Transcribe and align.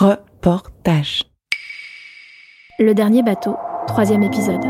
Reportage. 0.00 1.24
Le 2.78 2.94
dernier 2.94 3.24
bateau, 3.24 3.56
troisième 3.88 4.22
épisode. 4.22 4.62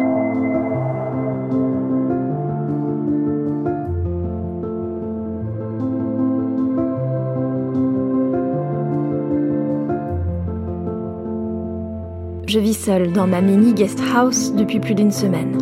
Je 12.46 12.58
vis 12.58 12.72
seule 12.72 13.12
dans 13.12 13.26
ma 13.26 13.42
mini 13.42 13.74
guest 13.74 14.00
house 14.16 14.54
depuis 14.54 14.80
plus 14.80 14.94
d'une 14.94 15.12
semaine. 15.12 15.58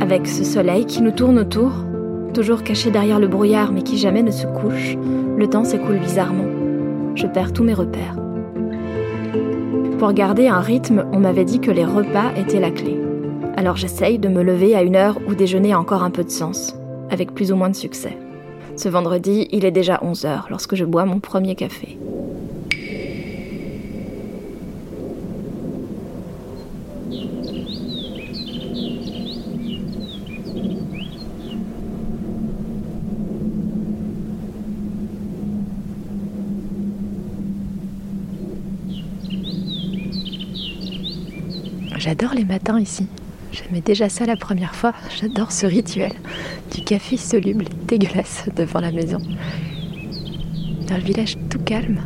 Avec 0.00 0.26
ce 0.26 0.44
soleil 0.44 0.86
qui 0.86 1.02
nous 1.02 1.10
tourne 1.10 1.38
autour, 1.38 1.72
toujours 2.32 2.62
caché 2.62 2.90
derrière 2.90 3.20
le 3.20 3.28
brouillard 3.28 3.70
mais 3.70 3.82
qui 3.82 3.98
jamais 3.98 4.22
ne 4.22 4.30
se 4.30 4.46
couche, 4.46 4.96
le 5.36 5.46
temps 5.46 5.64
s'écoule 5.64 5.98
bizarrement. 5.98 6.48
Je 7.16 7.26
perds 7.26 7.52
tous 7.52 7.62
mes 7.62 7.74
repères. 7.74 8.16
Pour 9.98 10.12
garder 10.12 10.46
un 10.46 10.60
rythme, 10.60 11.06
on 11.12 11.20
m'avait 11.20 11.46
dit 11.46 11.58
que 11.58 11.70
les 11.70 11.86
repas 11.86 12.34
étaient 12.36 12.60
la 12.60 12.70
clé. 12.70 13.00
Alors 13.56 13.76
j'essaye 13.76 14.18
de 14.18 14.28
me 14.28 14.42
lever 14.42 14.76
à 14.76 14.82
une 14.82 14.94
heure 14.94 15.18
où 15.26 15.34
déjeuner 15.34 15.72
a 15.72 15.80
encore 15.80 16.02
un 16.02 16.10
peu 16.10 16.22
de 16.22 16.30
sens, 16.30 16.74
avec 17.08 17.34
plus 17.34 17.50
ou 17.50 17.56
moins 17.56 17.70
de 17.70 17.74
succès. 17.74 18.18
Ce 18.76 18.90
vendredi, 18.90 19.48
il 19.52 19.64
est 19.64 19.70
déjà 19.70 19.96
11h 20.04 20.50
lorsque 20.50 20.74
je 20.74 20.84
bois 20.84 21.06
mon 21.06 21.18
premier 21.18 21.54
café. 21.54 21.98
J'adore 41.98 42.34
les 42.34 42.44
matins 42.44 42.78
ici. 42.78 43.08
J'aimais 43.52 43.80
déjà 43.80 44.08
ça 44.10 44.26
la 44.26 44.36
première 44.36 44.74
fois. 44.74 44.92
J'adore 45.18 45.50
ce 45.50 45.66
rituel 45.66 46.12
du 46.74 46.82
café 46.82 47.16
soluble 47.16 47.64
dégueulasse 47.86 48.44
devant 48.54 48.80
la 48.80 48.92
maison. 48.92 49.18
Dans 50.88 50.96
le 50.96 51.02
village 51.02 51.36
tout 51.48 51.58
calme, 51.58 52.02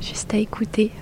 juste 0.00 0.32
à 0.32 0.38
écouter, 0.38 0.92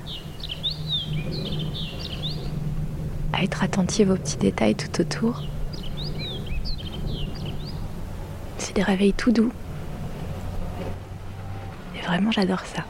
à 3.33 3.45
être 3.45 3.63
attentive 3.63 4.11
aux 4.11 4.17
petits 4.17 4.39
détails 4.39 4.75
tout 4.75 5.01
autour. 5.01 5.43
C'est 8.59 8.75
des 8.75 8.83
réveils 8.83 9.13
tout 9.13 9.31
doux. 9.31 9.53
Et 11.97 12.05
vraiment, 12.05 12.33
j'adore 12.33 12.61
ça. 12.61 12.85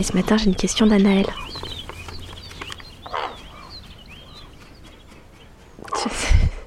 Et 0.00 0.02
ce 0.02 0.16
matin, 0.16 0.38
j'ai 0.38 0.46
une 0.46 0.56
question 0.56 0.86
d'Anaël. 0.86 1.26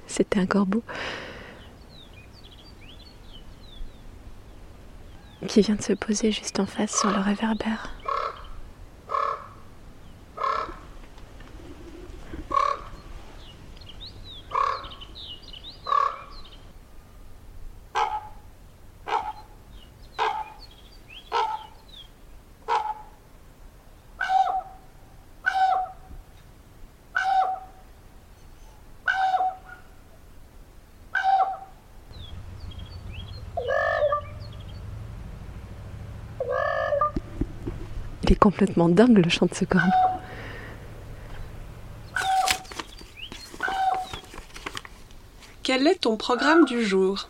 C'était 0.05 0.39
un 0.39 0.45
corbeau 0.45 0.83
qui 5.47 5.61
vient 5.61 5.73
de 5.73 5.81
se 5.81 5.93
poser 5.93 6.31
juste 6.31 6.59
en 6.59 6.67
face 6.67 6.95
sur 6.99 7.09
le 7.09 7.21
réverbère. 7.21 8.02
Complètement 38.43 38.89
dingue 38.89 39.23
le 39.23 39.29
chant 39.29 39.45
de 39.45 39.53
ce 39.55 39.63
corbeau. 39.63 39.87
Quel 45.63 45.87
est 45.87 46.01
ton 46.01 46.17
programme 46.17 46.65
du 46.65 46.83
jour? 46.83 47.29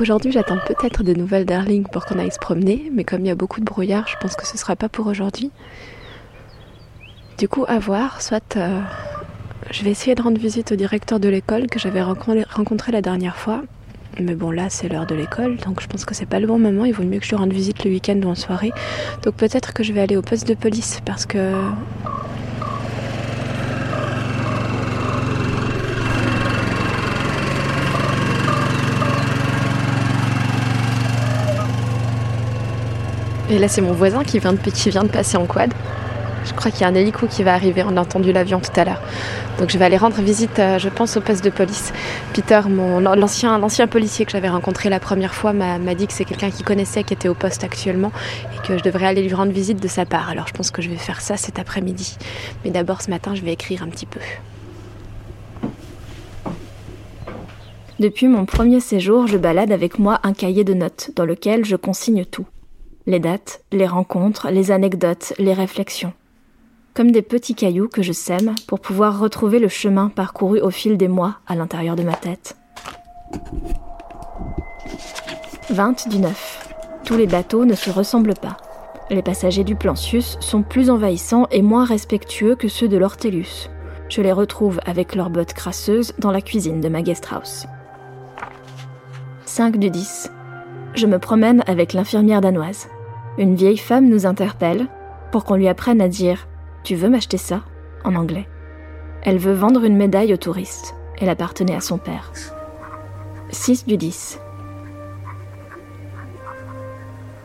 Aujourd'hui, 0.00 0.32
j'attends 0.32 0.56
peut-être 0.66 1.02
des 1.02 1.14
nouvelles 1.14 1.44
Darling 1.44 1.84
pour 1.84 2.06
qu'on 2.06 2.18
aille 2.18 2.32
se 2.32 2.38
promener, 2.38 2.90
mais 2.90 3.04
comme 3.04 3.20
il 3.20 3.26
y 3.26 3.30
a 3.30 3.34
beaucoup 3.34 3.60
de 3.60 3.66
brouillard, 3.66 4.08
je 4.08 4.16
pense 4.16 4.36
que 4.36 4.46
ce 4.46 4.56
sera 4.56 4.76
pas 4.76 4.88
pour 4.88 5.06
aujourd'hui. 5.06 5.50
Du 7.36 7.46
coup, 7.46 7.66
à 7.68 7.78
voir, 7.78 8.22
soit 8.22 8.56
euh, 8.56 8.80
je 9.70 9.84
vais 9.84 9.90
essayer 9.90 10.14
de 10.14 10.22
rendre 10.22 10.38
visite 10.38 10.72
au 10.72 10.76
directeur 10.76 11.20
de 11.20 11.28
l'école 11.28 11.66
que 11.66 11.78
j'avais 11.78 12.02
rencontré 12.02 12.90
la 12.90 13.02
dernière 13.02 13.36
fois. 13.36 13.62
Mais 14.20 14.34
bon, 14.34 14.50
là, 14.50 14.66
c'est 14.70 14.88
l'heure 14.88 15.06
de 15.06 15.14
l'école, 15.14 15.56
donc 15.56 15.80
je 15.80 15.86
pense 15.86 16.04
que 16.04 16.14
c'est 16.14 16.26
pas 16.26 16.38
le 16.38 16.46
bon 16.46 16.58
moment. 16.58 16.84
Il 16.84 16.92
vaut 16.92 17.02
mieux 17.02 17.18
que 17.18 17.24
je 17.24 17.30
lui 17.30 17.36
rende 17.36 17.52
visite 17.52 17.84
le 17.84 17.90
week-end 17.90 18.20
ou 18.24 18.28
en 18.28 18.34
soirée. 18.34 18.72
Donc 19.22 19.34
peut-être 19.34 19.72
que 19.72 19.82
je 19.82 19.92
vais 19.92 20.00
aller 20.00 20.16
au 20.16 20.22
poste 20.22 20.46
de 20.46 20.54
police 20.54 21.00
parce 21.04 21.26
que 21.26 21.52
Et 33.50 33.58
là, 33.58 33.68
c'est 33.68 33.82
mon 33.82 33.92
voisin 33.92 34.24
qui 34.24 34.38
vient, 34.38 34.54
de, 34.54 34.58
qui 34.58 34.90
vient 34.90 35.04
de 35.04 35.08
passer 35.08 35.36
en 35.36 35.46
quad. 35.46 35.72
Je 36.44 36.52
crois 36.52 36.70
qu'il 36.70 36.82
y 36.82 36.84
a 36.84 36.88
un 36.88 36.94
hélico 36.94 37.26
qui 37.26 37.42
va 37.42 37.54
arriver. 37.54 37.82
On 37.86 37.96
a 37.96 38.00
entendu 38.00 38.32
l'avion 38.32 38.60
tout 38.60 38.78
à 38.78 38.84
l'heure. 38.84 39.00
Donc 39.58 39.70
je 39.70 39.78
vais 39.78 39.84
aller 39.84 39.96
rendre 39.96 40.20
visite, 40.20 40.58
euh, 40.58 40.78
je 40.78 40.88
pense, 40.88 41.16
au 41.16 41.20
poste 41.20 41.44
de 41.44 41.50
police. 41.50 41.92
Peter, 42.32 42.60
l'ancien, 42.68 43.86
policier 43.86 44.24
que 44.24 44.32
j'avais 44.32 44.48
rencontré 44.48 44.88
la 44.88 45.00
première 45.00 45.34
fois, 45.34 45.52
m'a, 45.52 45.94
dit 45.94 46.06
que 46.06 46.12
c'est 46.12 46.24
quelqu'un 46.24 46.50
qui 46.50 46.62
connaissait, 46.62 47.04
qui 47.04 47.14
était 47.14 47.28
au 47.28 47.34
poste 47.34 47.64
actuellement, 47.64 48.12
et 48.54 48.66
que 48.66 48.78
je 48.78 48.82
devrais 48.82 49.06
aller 49.06 49.22
lui 49.22 49.34
rendre 49.34 49.52
visite 49.52 49.80
de 49.80 49.88
sa 49.88 50.04
part. 50.04 50.28
Alors 50.28 50.46
je 50.48 50.52
pense 50.52 50.70
que 50.70 50.82
je 50.82 50.90
vais 50.90 50.96
faire 50.96 51.20
ça 51.20 51.36
cet 51.36 51.58
après-midi. 51.58 52.16
Mais 52.64 52.70
d'abord, 52.70 53.00
ce 53.00 53.10
matin, 53.10 53.34
je 53.34 53.42
vais 53.42 53.52
écrire 53.52 53.82
un 53.82 53.88
petit 53.88 54.06
peu. 54.06 54.20
Depuis 58.00 58.26
mon 58.26 58.44
premier 58.44 58.80
séjour, 58.80 59.28
je 59.28 59.38
balade 59.38 59.70
avec 59.70 60.00
moi 60.00 60.18
un 60.24 60.32
cahier 60.32 60.64
de 60.64 60.74
notes 60.74 61.12
dans 61.14 61.24
lequel 61.24 61.64
je 61.64 61.76
consigne 61.76 62.24
tout. 62.24 62.46
Les 63.06 63.20
dates, 63.20 63.62
les 63.70 63.86
rencontres, 63.86 64.48
les 64.50 64.72
anecdotes, 64.72 65.32
les 65.38 65.52
réflexions 65.52 66.12
comme 66.94 67.10
des 67.10 67.22
petits 67.22 67.56
cailloux 67.56 67.88
que 67.88 68.02
je 68.02 68.12
sème 68.12 68.54
pour 68.68 68.80
pouvoir 68.80 69.18
retrouver 69.18 69.58
le 69.58 69.68
chemin 69.68 70.08
parcouru 70.08 70.60
au 70.60 70.70
fil 70.70 70.96
des 70.96 71.08
mois 71.08 71.38
à 71.46 71.56
l'intérieur 71.56 71.96
de 71.96 72.04
ma 72.04 72.14
tête. 72.14 72.56
20 75.70 76.08
du 76.08 76.18
9. 76.20 76.68
Tous 77.04 77.16
les 77.16 77.26
bateaux 77.26 77.64
ne 77.64 77.74
se 77.74 77.90
ressemblent 77.90 78.34
pas. 78.34 78.56
Les 79.10 79.22
passagers 79.22 79.64
du 79.64 79.74
Plancius 79.74 80.38
sont 80.40 80.62
plus 80.62 80.88
envahissants 80.88 81.46
et 81.50 81.62
moins 81.62 81.84
respectueux 81.84 82.54
que 82.54 82.68
ceux 82.68 82.88
de 82.88 82.96
l'Ortelius. 82.96 83.70
Je 84.08 84.22
les 84.22 84.32
retrouve 84.32 84.80
avec 84.86 85.14
leurs 85.14 85.30
bottes 85.30 85.52
crasseuses 85.52 86.14
dans 86.18 86.30
la 86.30 86.40
cuisine 86.40 86.80
de 86.80 86.88
ma 86.88 87.02
guest 87.02 87.26
house. 87.30 87.66
5 89.46 89.78
du 89.78 89.90
10. 89.90 90.30
Je 90.94 91.06
me 91.06 91.18
promène 91.18 91.64
avec 91.66 91.92
l'infirmière 91.92 92.40
danoise. 92.40 92.86
Une 93.36 93.56
vieille 93.56 93.78
femme 93.78 94.08
nous 94.08 94.26
interpelle 94.26 94.86
pour 95.32 95.44
qu'on 95.44 95.56
lui 95.56 95.68
apprenne 95.68 96.00
à 96.00 96.08
dire 96.08 96.46
tu 96.84 96.94
veux 96.94 97.08
m'acheter 97.08 97.38
ça? 97.38 97.62
En 98.04 98.14
anglais. 98.14 98.46
Elle 99.22 99.38
veut 99.38 99.54
vendre 99.54 99.84
une 99.84 99.96
médaille 99.96 100.34
aux 100.34 100.38
touristes. 100.38 100.94
Elle 101.18 101.30
appartenait 101.30 101.74
à 101.74 101.80
son 101.80 101.96
père. 101.96 102.30
6 103.48 103.86
du 103.86 103.96
10. 103.96 104.38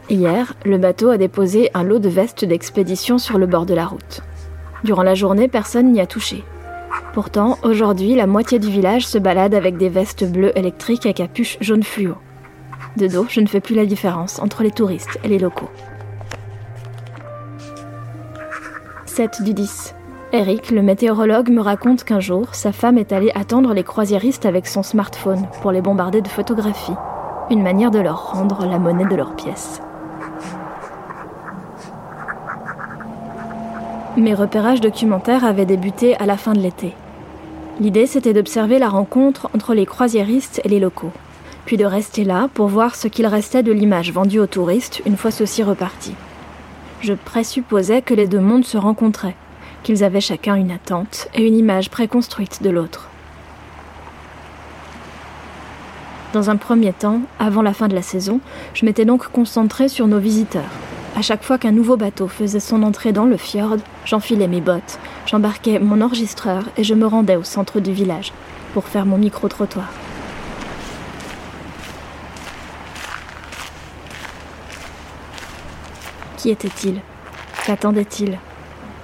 Hier, 0.10 0.54
le 0.66 0.78
bateau 0.78 1.10
a 1.10 1.18
déposé 1.18 1.70
un 1.74 1.84
lot 1.84 2.00
de 2.00 2.10
vestes 2.10 2.44
d'expédition 2.44 3.18
sur 3.18 3.38
le 3.38 3.46
bord 3.48 3.66
de 3.66 3.74
la 3.74 3.86
route. 3.86 4.22
Durant 4.84 5.04
la 5.04 5.16
journée, 5.16 5.48
personne 5.48 5.94
n'y 5.94 6.02
a 6.02 6.08
touché. 6.08 6.44
Pourtant, 7.14 7.58
aujourd'hui, 7.64 8.16
la 8.16 8.28
moitié 8.28 8.60
du 8.60 8.70
village 8.70 9.08
se 9.08 9.18
balade 9.18 9.54
avec 9.54 9.78
des 9.78 9.90
vestes 9.90 10.30
bleues 10.30 10.58
électriques 10.58 11.06
à 11.06 11.14
capuche 11.14 11.58
jaune 11.62 11.84
fluo. 11.84 12.16
De 12.98 13.08
dos, 13.08 13.28
je 13.30 13.40
ne 13.40 13.48
fais 13.48 13.62
plus 13.62 13.76
la 13.76 13.86
différence 13.86 14.40
entre 14.40 14.64
les 14.64 14.72
touristes 14.72 15.18
et 15.24 15.30
les 15.30 15.40
locaux. 15.40 15.70
7 19.20 19.44
du 19.44 19.54
10. 19.54 19.96
Eric, 20.32 20.72
le 20.72 20.82
météorologue, 20.82 21.50
me 21.50 21.60
raconte 21.60 22.06
qu'un 22.06 22.22
jour, 22.22 22.56
sa 22.56 22.72
femme 22.72 22.98
est 22.98 23.12
allée 23.12 23.34
attendre 23.36 23.74
les 23.74 23.84
croisiéristes 23.84 24.46
avec 24.46 24.66
son 24.66 24.82
smartphone 24.82 25.46
pour 25.62 25.74
les 25.74 25.82
bombarder 25.82 26.22
de 26.22 26.28
photographies. 26.30 26.96
une 27.52 27.62
manière 27.62 27.92
de 27.92 28.00
leur 28.00 28.32
rendre 28.32 28.66
la 28.66 28.80
monnaie 28.80 29.10
de 29.10 29.16
leurs 29.18 29.36
pièces. 29.36 29.82
Mes 34.16 34.34
repérages 34.34 34.80
documentaires 34.80 35.44
avaient 35.44 35.66
débuté 35.66 36.16
à 36.16 36.26
la 36.26 36.38
fin 36.38 36.54
de 36.54 36.60
l'été. 36.60 36.96
L'idée, 37.82 38.06
c'était 38.06 38.32
d'observer 38.34 38.80
la 38.80 38.88
rencontre 38.88 39.50
entre 39.54 39.74
les 39.74 39.86
croisiéristes 39.86 40.62
et 40.64 40.70
les 40.70 40.80
locaux, 40.80 41.12
puis 41.66 41.76
de 41.76 41.84
rester 41.84 42.24
là 42.24 42.48
pour 42.54 42.68
voir 42.68 42.96
ce 42.96 43.10
qu'il 43.10 43.28
restait 43.28 43.64
de 43.64 43.74
l'image 43.74 44.14
vendue 44.14 44.40
aux 44.40 44.48
touristes 44.48 45.02
une 45.06 45.18
fois 45.18 45.32
ceux-ci 45.32 45.62
repartis. 45.62 46.16
Je 47.02 47.14
présupposais 47.14 48.02
que 48.02 48.14
les 48.14 48.28
deux 48.28 48.42
mondes 48.42 48.66
se 48.66 48.78
rencontraient, 48.78 49.36
qu'ils 49.84 50.04
avaient 50.04 50.20
chacun 50.20 50.56
une 50.56 50.72
attente 50.72 51.30
et 51.34 51.48
une 51.48 51.56
image 51.56 51.90
préconstruite 51.90 52.62
de 52.62 52.70
l'autre. 52.70 53.08
Dans 56.34 56.50
un 56.50 56.58
premier 56.58 56.92
temps, 56.92 57.22
avant 57.40 57.62
la 57.62 57.74
fin 57.74 57.88
de 57.88 57.96
la 57.96 58.02
saison, 58.02 58.42
je 58.74 58.86
m'étais 58.86 59.06
donc 59.06 59.30
concentrée 59.30 59.88
sur 59.88 60.08
nos 60.08 60.20
visiteurs. 60.20 60.70
À 61.16 61.22
chaque 61.22 61.44
fois 61.44 61.58
qu'un 61.58 61.72
nouveau 61.72 61.96
bateau 61.96 62.28
faisait 62.28 62.60
son 62.60 62.84
entrée 62.84 63.14
dans 63.14 63.26
le 63.26 63.38
fjord, 63.38 63.78
j'enfilais 64.06 64.48
mes 64.48 64.62
bottes, 64.62 65.00
j'embarquais 65.26 65.80
mon 65.80 66.02
enregistreur 66.02 66.66
et 66.76 66.84
je 66.84 66.94
me 66.94 67.08
rendais 67.08 67.38
au 67.38 67.44
centre 67.44 67.80
du 67.80 67.94
village 67.94 68.34
pour 68.74 68.86
faire 68.86 69.06
mon 69.06 69.18
micro-trottoir. 69.18 69.88
Qui 76.50 76.54
était-il 76.54 77.00
Qu'attendait-il 77.64 78.40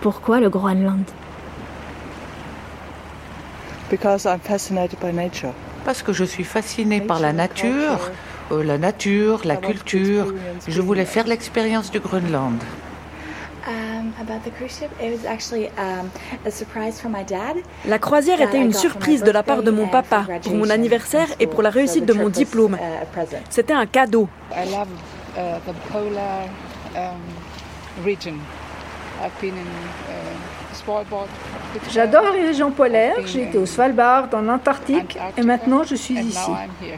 Pourquoi 0.02 0.40
le 0.40 0.50
Groenland 0.50 1.06
Parce 5.86 6.02
que 6.02 6.12
je 6.12 6.24
suis 6.24 6.44
fascinée 6.44 7.02
par 7.02 7.20
la 7.20 7.34
nature, 7.34 8.10
euh, 8.52 8.64
la 8.64 8.80
nature, 8.80 9.42
la 9.46 9.58
culture. 9.58 10.34
Je 10.68 10.82
voulais 10.82 11.06
faire 11.06 11.28
l'expérience 11.28 11.92
du 11.92 12.00
Groenland. 12.00 12.64
La 17.88 18.00
croisière 18.00 18.42
était 18.42 18.60
une 18.60 18.74
surprise 18.74 19.22
de 19.22 19.30
la 19.30 19.44
part 19.44 19.62
de 19.62 19.70
mon 19.70 19.88
papa 19.88 20.26
pour 20.42 20.56
mon 20.56 20.72
anniversaire 20.72 21.28
et 21.40 21.46
pour 21.46 21.62
la 21.62 21.70
réussite 21.70 22.06
de 22.06 22.14
mon 22.14 22.30
diplôme. 22.30 22.76
uh, 22.76 23.36
C'était 23.52 23.74
un 23.74 23.86
cadeau. 23.86 24.28
J'adore 31.92 32.32
les 32.34 32.46
régions 32.46 32.72
polaires. 32.72 33.16
J'ai 33.26 33.44
été 33.44 33.58
au 33.58 33.66
Svalbard, 33.66 34.28
en 34.34 34.48
Antarctique, 34.50 35.18
et 35.38 35.42
maintenant 35.42 35.84
je 35.84 35.96
suis 35.96 36.16
ici. 36.16 36.52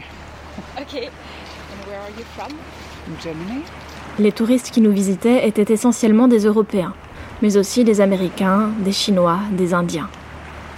Les 4.18 4.32
touristes 4.32 4.70
qui 4.70 4.80
nous 4.80 4.90
visitaient 4.90 5.46
étaient 5.46 5.72
essentiellement 5.72 6.28
des 6.28 6.40
Européens, 6.40 6.92
mais 7.40 7.56
aussi 7.56 7.84
des 7.84 8.00
Américains, 8.00 8.70
des 8.80 8.92
Chinois, 8.92 9.38
des 9.52 9.74
Indiens. 9.74 10.10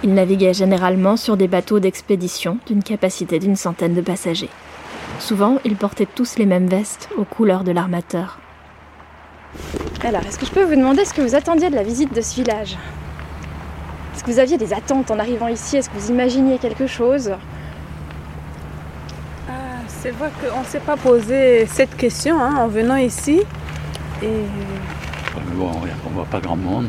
Ils 0.03 0.13
naviguaient 0.13 0.53
généralement 0.53 1.17
sur 1.17 1.37
des 1.37 1.47
bateaux 1.47 1.79
d'expédition 1.79 2.57
d'une 2.67 2.83
capacité 2.83 3.39
d'une 3.39 3.55
centaine 3.55 3.95
de 3.95 4.01
passagers. 4.01 4.49
Souvent, 5.19 5.57
ils 5.65 5.75
portaient 5.75 6.07
tous 6.07 6.37
les 6.37 6.45
mêmes 6.45 6.67
vestes 6.67 7.09
aux 7.17 7.25
couleurs 7.25 7.63
de 7.63 7.71
l'armateur. 7.71 8.40
Alors, 10.03 10.21
est-ce 10.27 10.39
que 10.39 10.45
je 10.45 10.51
peux 10.51 10.63
vous 10.63 10.75
demander 10.75 11.05
ce 11.05 11.13
que 11.13 11.21
vous 11.21 11.35
attendiez 11.35 11.69
de 11.69 11.75
la 11.75 11.83
visite 11.83 12.13
de 12.13 12.21
ce 12.21 12.35
village? 12.35 12.77
Est-ce 14.15 14.23
que 14.23 14.31
vous 14.31 14.39
aviez 14.39 14.57
des 14.57 14.73
attentes 14.73 15.11
en 15.11 15.19
arrivant 15.19 15.47
ici? 15.47 15.77
Est-ce 15.77 15.89
que 15.89 15.97
vous 15.97 16.09
imaginiez 16.11 16.57
quelque 16.57 16.87
chose? 16.87 17.31
Ah, 19.49 19.51
C'est 19.87 20.11
vrai 20.11 20.29
qu'on 20.41 20.59
ne 20.61 20.65
s'est 20.65 20.79
pas 20.79 20.97
posé 20.97 21.65
cette 21.67 21.95
question 21.95 22.39
hein, 22.41 22.55
en 22.57 22.67
venant 22.67 22.95
ici. 22.97 23.41
Et 24.23 24.27
Bon, 25.55 25.69
on 26.05 26.09
ne 26.09 26.15
voit 26.15 26.25
pas 26.25 26.39
grand 26.39 26.55
monde. 26.55 26.87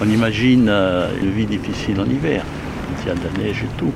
On 0.00 0.08
imagine 0.08 0.66
euh, 0.68 1.08
une 1.20 1.30
vie 1.32 1.46
difficile 1.46 2.00
en 2.00 2.04
hiver, 2.04 2.42
quand 2.44 3.02
il 3.02 3.08
y 3.08 3.10
a 3.10 3.14
de 3.14 3.24
la 3.24 3.44
neige 3.44 3.64
et 3.64 3.78
tout. 3.78 3.92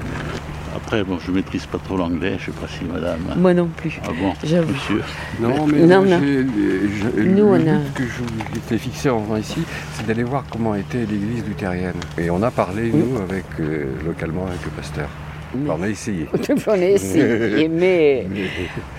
Après, 0.93 1.05
bon, 1.05 1.21
je 1.25 1.31
ne 1.31 1.37
maîtrise 1.37 1.67
pas 1.67 1.79
trop 1.79 1.97
l'anglais, 1.97 2.31
je 2.41 2.51
ne 2.51 2.55
sais 2.57 2.61
pas 2.61 2.67
si 2.67 2.83
madame. 2.85 3.21
Moi 3.37 3.55
non 3.55 3.69
plus. 3.77 4.01
Ah 4.05 4.09
bon, 4.09 4.33
J'avoue. 4.43 4.73
monsieur. 4.73 5.03
Non, 5.39 5.65
mais 5.69 5.83
Non, 5.87 6.03
moi, 6.05 6.17
non. 6.17 6.21
je- 6.21 7.21
Nous, 7.23 7.45
on 7.45 7.53
le 7.55 7.61
a- 7.61 7.75
but 7.77 7.95
que 7.95 8.03
je 8.03 8.55
m'étais 8.55 8.77
fixé 8.77 9.09
en 9.09 9.21
venant 9.21 9.37
ici, 9.37 9.61
c'est 9.95 10.05
d'aller 10.05 10.25
voir 10.25 10.43
comment 10.51 10.75
était 10.75 10.99
l'église 11.09 11.45
luthérienne. 11.47 11.95
Et 12.19 12.29
on 12.29 12.43
a 12.43 12.51
parlé, 12.51 12.91
nous, 12.93 13.21
avec, 13.23 13.45
euh, 13.61 13.85
localement 14.05 14.47
avec 14.49 14.65
le 14.65 14.71
pasteur. 14.73 15.09
On 15.69 15.81
a 15.81 15.89
essayé. 15.89 16.27
on 16.67 16.73
a 16.73 16.77
essayé, 16.77 17.69
mais 17.71 18.27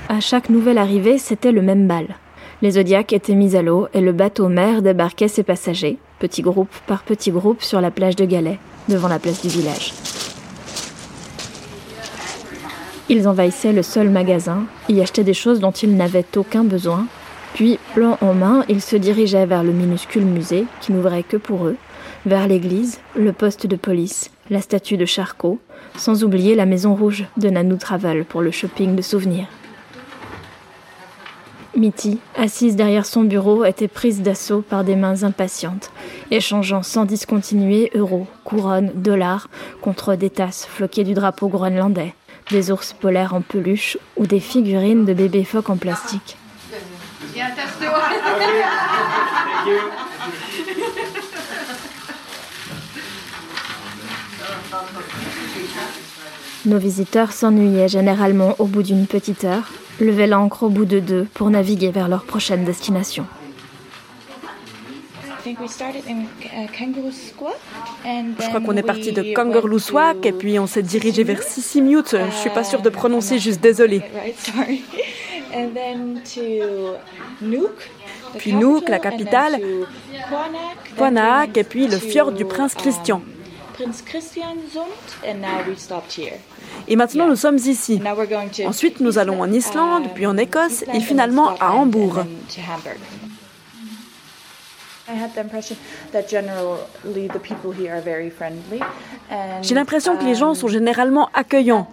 À 0.08 0.22
chaque 0.22 0.50
nouvelle 0.50 0.78
arrivée, 0.78 1.18
c'était 1.18 1.52
le 1.52 1.62
même 1.62 1.88
bal. 1.88 2.06
Les 2.62 2.72
zodiacs 2.72 3.12
étaient 3.12 3.36
mis 3.36 3.58
à 3.58 3.62
l'eau 3.62 3.90
et 3.94 4.00
le 4.00 4.14
bateau 4.14 4.48
mère 4.48 4.82
débarquait 4.82 5.28
ses 5.28 5.44
passagers, 5.44 5.98
petits 6.20 6.42
groupes 6.42 6.74
par 6.88 7.04
petits 7.04 7.32
groupes, 7.32 7.62
sur 7.64 7.82
la 7.82 7.92
plage 7.92 8.16
de 8.16 8.24
Galets, 8.24 8.60
devant 8.88 9.10
la 9.10 9.20
place 9.20 9.42
du 9.42 9.50
village. 9.50 9.92
Ils 13.14 13.28
envahissaient 13.28 13.74
le 13.74 13.84
seul 13.84 14.10
magasin, 14.10 14.64
y 14.88 15.02
achetaient 15.02 15.26
des 15.26 15.34
choses 15.34 15.60
dont 15.60 15.72
ils 15.72 15.98
n'avaient 15.98 16.26
aucun 16.38 16.64
besoin, 16.64 17.08
puis, 17.54 17.78
plan 17.94 18.18
en 18.22 18.34
main, 18.34 18.64
ils 18.70 18.80
se 18.80 18.96
dirigeaient 18.96 19.46
vers 19.46 19.66
le 19.66 19.74
minuscule 19.74 20.24
musée, 20.24 20.64
qui 20.80 20.94
n'ouvrait 20.94 21.24
que 21.24 21.36
pour 21.36 21.66
eux, 21.66 21.76
vers 22.26 22.48
l'église, 22.48 23.02
le 23.18 23.34
poste 23.34 23.68
de 23.68 23.76
police, 23.76 24.32
la 24.50 24.62
statue 24.62 24.96
de 24.96 25.04
Charcot, 25.04 25.60
sans 25.98 26.24
oublier 26.24 26.56
la 26.56 26.66
maison 26.66 26.96
rouge 26.96 27.26
de 27.36 27.50
Nanou 27.50 27.76
Travel 27.76 28.24
pour 28.24 28.42
le 28.42 28.52
shopping 28.52 28.96
de 28.96 29.02
souvenirs. 29.02 29.48
Mitty, 31.76 32.20
assise 32.38 32.78
derrière 32.78 33.06
son 33.06 33.24
bureau, 33.24 33.66
était 33.66 33.90
prise 33.90 34.22
d'assaut 34.22 34.62
par 34.62 34.86
des 34.86 34.96
mains 34.96 35.24
impatientes, 35.24 35.92
échangeant 36.30 36.84
sans 36.84 37.04
discontinuer 37.04 37.92
euros, 37.94 38.28
couronnes, 38.46 38.92
dollars 38.96 39.50
contre 39.82 40.16
des 40.16 40.30
tasses 40.30 40.66
floquées 40.66 41.04
du 41.04 41.14
drapeau 41.14 41.50
groenlandais, 41.50 42.14
des 42.50 42.72
ours 42.72 42.94
polaires 42.94 43.34
en 43.34 43.42
peluche 43.42 43.98
ou 44.18 44.26
des 44.26 44.40
figurines 44.40 45.06
de 45.06 45.14
bébés 45.14 45.44
phoques 45.44 45.70
en 45.70 45.78
plastique. 45.78 46.38
Nos 56.66 56.78
visiteurs 56.78 57.32
s'ennuyaient 57.32 57.88
généralement 57.88 58.56
au 58.60 58.66
bout 58.66 58.84
d'une 58.84 59.08
petite 59.08 59.44
heure, 59.44 59.72
levaient 60.00 60.28
l'ancre 60.28 60.64
au 60.64 60.70
bout 60.70 60.86
de 60.86 61.00
deux 61.00 61.28
pour 61.34 61.50
naviguer 61.50 61.90
vers 61.90 62.08
leur 62.08 62.24
prochaine 62.24 62.66
destination. 62.66 63.26
Je 68.40 68.48
crois 68.48 68.62
qu'on 68.62 68.78
est 68.78 68.84
parti 68.84 69.12
de 69.12 69.34
Kangerlussuaq 69.34 70.26
et 70.26 70.32
puis 70.32 70.60
on 70.60 70.68
s'est 70.68 70.84
dirigé 70.84 71.24
vers 71.24 71.42
Sisimiut. 71.44 72.04
Je 72.12 72.36
suis 72.36 72.50
pas 72.50 72.64
sûre 72.64 72.82
de 72.82 72.90
prononcer, 72.90 73.40
juste 73.40 73.62
désolée. 73.62 74.02
Puis 78.38 78.54
Nuuk, 78.54 78.88
la 78.88 79.00
capitale, 79.00 79.60
Quannaaq 80.98 81.58
et 81.58 81.64
puis 81.64 81.88
le 81.88 81.98
fjord 81.98 82.32
du 82.32 82.46
prince 82.46 82.76
Christian. 82.76 83.22
Et 86.88 86.96
maintenant 86.96 87.28
nous 87.28 87.36
sommes 87.36 87.58
ici. 87.58 88.02
Ensuite 88.66 89.00
nous 89.00 89.18
allons 89.18 89.42
en 89.42 89.52
Islande, 89.52 90.06
puis 90.14 90.26
en 90.26 90.38
Écosse 90.38 90.84
et 90.94 91.00
finalement 91.00 91.56
à 91.60 91.72
Hambourg. 91.72 92.20
J'ai 99.62 99.76
l'impression 99.76 100.18
que 100.18 100.24
les 100.24 100.36
gens 100.36 100.54
sont 100.54 100.68
généralement 100.68 101.30
accueillants. 101.34 101.88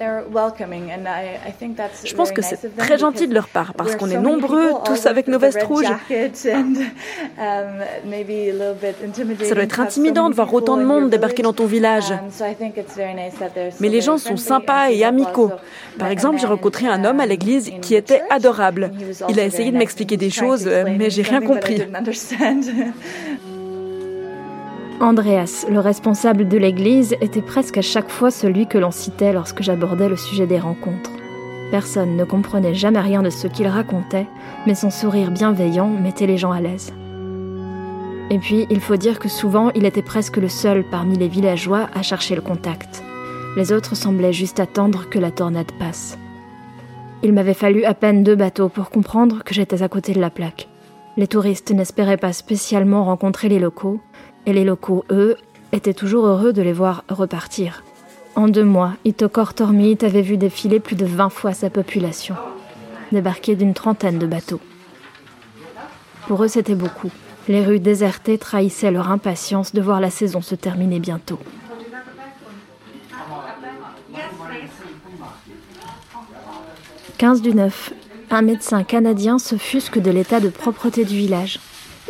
Je 2.04 2.14
pense 2.14 2.32
que 2.32 2.42
c'est 2.42 2.76
très 2.76 2.98
gentil 2.98 3.28
de 3.28 3.34
leur 3.34 3.48
part 3.48 3.74
parce 3.74 3.96
qu'on 3.96 4.10
est 4.10 4.18
nombreux, 4.18 4.72
tous 4.84 5.06
avec 5.06 5.28
nos 5.28 5.38
vestes 5.38 5.62
rouges. 5.62 5.86
Ça 9.42 9.54
doit 9.54 9.64
être 9.64 9.80
intimidant 9.80 10.30
de 10.30 10.34
voir 10.34 10.52
autant 10.52 10.76
de 10.76 10.84
monde 10.84 11.10
débarquer 11.10 11.42
dans 11.42 11.52
ton 11.52 11.66
village. 11.66 12.12
Mais 13.80 13.88
les 13.88 14.00
gens 14.00 14.18
sont 14.18 14.36
sympas 14.36 14.90
et 14.90 15.04
amicaux. 15.04 15.50
Par 15.98 16.08
exemple, 16.08 16.38
j'ai 16.40 16.46
rencontré 16.46 16.86
un 16.86 17.04
homme 17.04 17.20
à 17.20 17.26
l'église 17.26 17.70
qui 17.82 17.94
était 17.94 18.22
adorable. 18.30 18.90
Il 19.28 19.38
a 19.38 19.44
essayé 19.44 19.70
de 19.70 19.76
m'expliquer 19.76 20.16
des 20.16 20.30
choses, 20.30 20.66
mais 20.66 21.10
j'ai 21.10 21.22
rien 21.22 21.40
compris. 21.40 21.82
Andreas, 25.00 25.64
le 25.70 25.78
responsable 25.78 26.48
de 26.48 26.58
l'église, 26.58 27.14
était 27.20 27.42
presque 27.42 27.78
à 27.78 27.82
chaque 27.82 28.10
fois 28.10 28.30
celui 28.30 28.66
que 28.66 28.78
l'on 28.78 28.90
citait 28.90 29.32
lorsque 29.32 29.62
j'abordais 29.62 30.08
le 30.08 30.16
sujet 30.16 30.46
des 30.46 30.58
rencontres. 30.58 31.10
Personne 31.70 32.16
ne 32.16 32.24
comprenait 32.24 32.74
jamais 32.74 33.00
rien 33.00 33.22
de 33.22 33.30
ce 33.30 33.46
qu'il 33.46 33.68
racontait, 33.68 34.26
mais 34.66 34.74
son 34.74 34.90
sourire 34.90 35.30
bienveillant 35.30 35.88
mettait 35.88 36.26
les 36.26 36.38
gens 36.38 36.50
à 36.50 36.60
l'aise. 36.60 36.92
Et 38.30 38.38
puis, 38.38 38.66
il 38.70 38.80
faut 38.80 38.96
dire 38.96 39.18
que 39.18 39.28
souvent, 39.28 39.70
il 39.70 39.86
était 39.86 40.02
presque 40.02 40.36
le 40.36 40.48
seul 40.48 40.84
parmi 40.84 41.16
les 41.16 41.28
villageois 41.28 41.88
à 41.94 42.02
chercher 42.02 42.34
le 42.34 42.42
contact. 42.42 43.02
Les 43.56 43.72
autres 43.72 43.96
semblaient 43.96 44.32
juste 44.32 44.60
attendre 44.60 45.08
que 45.08 45.18
la 45.18 45.30
tornade 45.30 45.72
passe. 45.78 46.18
Il 47.22 47.32
m'avait 47.32 47.54
fallu 47.54 47.84
à 47.84 47.94
peine 47.94 48.22
deux 48.22 48.36
bateaux 48.36 48.68
pour 48.68 48.90
comprendre 48.90 49.42
que 49.44 49.54
j'étais 49.54 49.82
à 49.82 49.88
côté 49.88 50.12
de 50.12 50.20
la 50.20 50.30
plaque. 50.30 50.68
Les 51.18 51.26
touristes 51.26 51.72
n'espéraient 51.72 52.16
pas 52.16 52.32
spécialement 52.32 53.04
rencontrer 53.04 53.48
les 53.48 53.58
locaux, 53.58 54.00
et 54.46 54.52
les 54.52 54.62
locaux, 54.62 55.04
eux, 55.10 55.36
étaient 55.72 55.92
toujours 55.92 56.24
heureux 56.26 56.52
de 56.52 56.62
les 56.62 56.72
voir 56.72 57.02
repartir. 57.08 57.82
En 58.36 58.46
deux 58.46 58.62
mois, 58.62 58.92
Itokor 59.04 59.52
Tormit 59.52 59.98
avait 60.02 60.22
vu 60.22 60.36
défiler 60.36 60.78
plus 60.78 60.94
de 60.94 61.04
20 61.04 61.28
fois 61.30 61.54
sa 61.54 61.70
population, 61.70 62.36
débarquer 63.10 63.56
d'une 63.56 63.74
trentaine 63.74 64.20
de 64.20 64.28
bateaux. 64.28 64.60
Pour 66.28 66.44
eux, 66.44 66.48
c'était 66.48 66.76
beaucoup. 66.76 67.10
Les 67.48 67.64
rues 67.64 67.80
désertées 67.80 68.38
trahissaient 68.38 68.92
leur 68.92 69.10
impatience 69.10 69.74
de 69.74 69.80
voir 69.80 70.00
la 70.00 70.10
saison 70.10 70.40
se 70.40 70.54
terminer 70.54 71.00
bientôt. 71.00 71.40
15 77.18 77.42
du 77.42 77.52
9. 77.56 77.92
Un 78.30 78.42
médecin 78.42 78.84
canadien 78.84 79.38
s'offusque 79.38 79.98
de 79.98 80.10
l'état 80.10 80.38
de 80.38 80.50
propreté 80.50 81.06
du 81.06 81.16
village. 81.16 81.60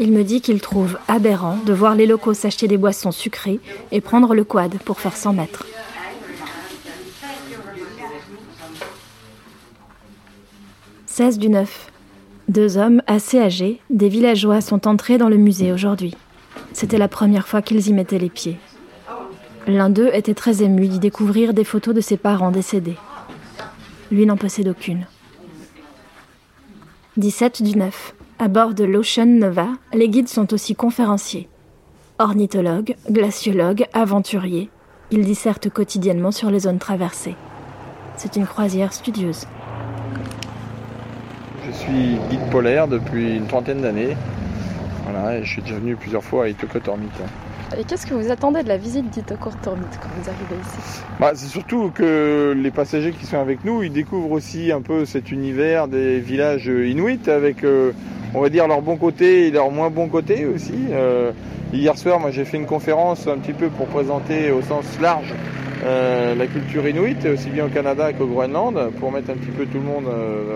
Il 0.01 0.11
me 0.11 0.25
dit 0.25 0.41
qu'il 0.41 0.61
trouve 0.61 0.99
aberrant 1.07 1.59
de 1.65 1.73
voir 1.73 1.95
les 1.95 2.07
locaux 2.07 2.35
s'acheter 2.35 2.67
des 2.67 2.77
boissons 2.77 3.13
sucrées 3.13 3.61
et 3.93 4.01
prendre 4.01 4.35
le 4.35 4.43
quad 4.43 4.79
pour 4.79 4.99
faire 4.99 5.17
100 5.17 5.35
mètres. 5.35 5.65
16 11.07 11.39
du 11.39 11.49
9. 11.51 11.91
Deux 12.49 12.79
hommes 12.79 13.01
assez 13.07 13.39
âgés, 13.39 13.81
des 13.89 14.09
villageois, 14.09 14.61
sont 14.61 14.89
entrés 14.89 15.19
dans 15.19 15.29
le 15.29 15.37
musée 15.37 15.73
aujourd'hui. 15.73 16.17
C'était 16.73 16.99
la 16.99 17.09
première 17.09 17.47
fois 17.47 17.63
qu'ils 17.63 17.87
y 17.87 17.93
mettaient 17.93 18.19
les 18.19 18.31
pieds. 18.31 18.59
L'un 19.69 19.91
d'eux 19.91 20.11
était 20.13 20.35
très 20.35 20.63
ému 20.63 20.89
d'y 20.89 20.99
découvrir 20.99 21.55
des 21.55 21.65
photos 21.65 21.95
de 21.95 22.01
ses 22.01 22.17
parents 22.17 22.51
décédés. 22.51 22.97
Lui 24.11 24.27
n'en 24.27 24.37
possède 24.37 24.69
aucune. 24.69 25.07
17 27.19 27.65
du 27.65 27.77
9. 27.77 28.15
À 28.39 28.47
bord 28.47 28.75
de 28.75 28.85
l'Ocean 28.85 29.27
Nova, 29.27 29.67
les 29.93 30.09
guides 30.09 30.29
sont 30.29 30.55
aussi 30.55 30.77
conférenciers. 30.77 31.49
Ornithologues, 32.21 32.95
glaciologues, 33.11 33.87
aventuriers. 33.93 34.71
Ils 35.11 35.25
dissertent 35.25 35.69
quotidiennement 35.69 36.31
sur 36.31 36.49
les 36.49 36.61
zones 36.61 36.79
traversées. 36.79 37.35
C'est 38.17 38.37
une 38.37 38.47
croisière 38.47 38.93
studieuse. 38.93 39.47
Je 41.67 41.73
suis 41.73 42.19
guide 42.31 42.49
polaire 42.53 42.87
depuis 42.87 43.35
une 43.35 43.49
trentaine 43.49 43.83
d'années. 43.83 44.17
Voilà, 45.03 45.39
et 45.39 45.45
je 45.45 45.51
suis 45.51 45.63
déjà 45.63 45.81
venu 45.81 45.97
plusieurs 45.97 46.23
fois 46.23 46.45
à 46.45 46.49
Itokotormit. 46.49 47.09
Et 47.77 47.85
qu'est-ce 47.85 48.07
que 48.07 48.15
vous 48.15 48.31
attendez 48.31 48.63
de 48.63 48.69
la 48.69 48.79
visite 48.79 49.11
d'Itokotormit 49.11 49.85
quand 50.01 50.09
vous 50.19 50.31
arrivez 50.31 50.63
ici 50.63 51.03
bah, 51.21 51.33
C'est 51.35 51.49
surtout 51.49 51.91
que 51.95 52.55
les 52.57 52.71
passagers 52.71 53.13
qui 53.13 53.27
sont 53.27 53.39
avec 53.39 53.63
nous, 53.65 53.83
ils 53.83 53.93
découvrent 53.93 54.33
aussi 54.33 54.73
un 54.73 54.81
peu 54.81 55.05
cet 55.05 55.31
univers 55.31 55.87
des 55.87 56.19
villages 56.19 56.67
inuits 56.67 57.29
avec, 57.29 57.65
euh, 57.65 57.93
on 58.35 58.41
va 58.41 58.49
dire, 58.49 58.67
leurs 58.69 58.81
bons 58.81 58.97
côtés 58.97 59.47
et 59.47 59.51
leurs 59.51 59.71
moins 59.71 59.91
bons 59.91 60.09
côtés 60.09 60.47
aussi. 60.47 60.73
Euh, 60.91 61.33
hier 61.73 61.99
soir, 61.99 62.19
moi 62.19 62.31
j'ai 62.31 62.47
fait 62.47 62.57
une 62.57 62.67
conférence 62.67 63.27
un 63.27 63.37
petit 63.37 63.53
peu 63.53 63.69
pour 63.69 63.87
présenter 63.87 64.51
au 64.51 64.63
sens 64.63 64.87
large 65.03 65.35
euh, 65.85 66.35
la 66.35 66.47
culture 66.47 66.89
inuite, 66.89 67.27
aussi 67.27 67.51
bien 67.51 67.67
au 67.67 67.71
Canada 67.71 68.15
qu'au 68.15 68.27
Groenland, 68.27 68.93
pour 68.99 69.13
mettre 69.13 69.31
un 69.31 69.35
petit 69.35 69.51
peu 69.51 69.67
tout 69.67 69.79
le 69.79 69.85
monde 69.85 70.07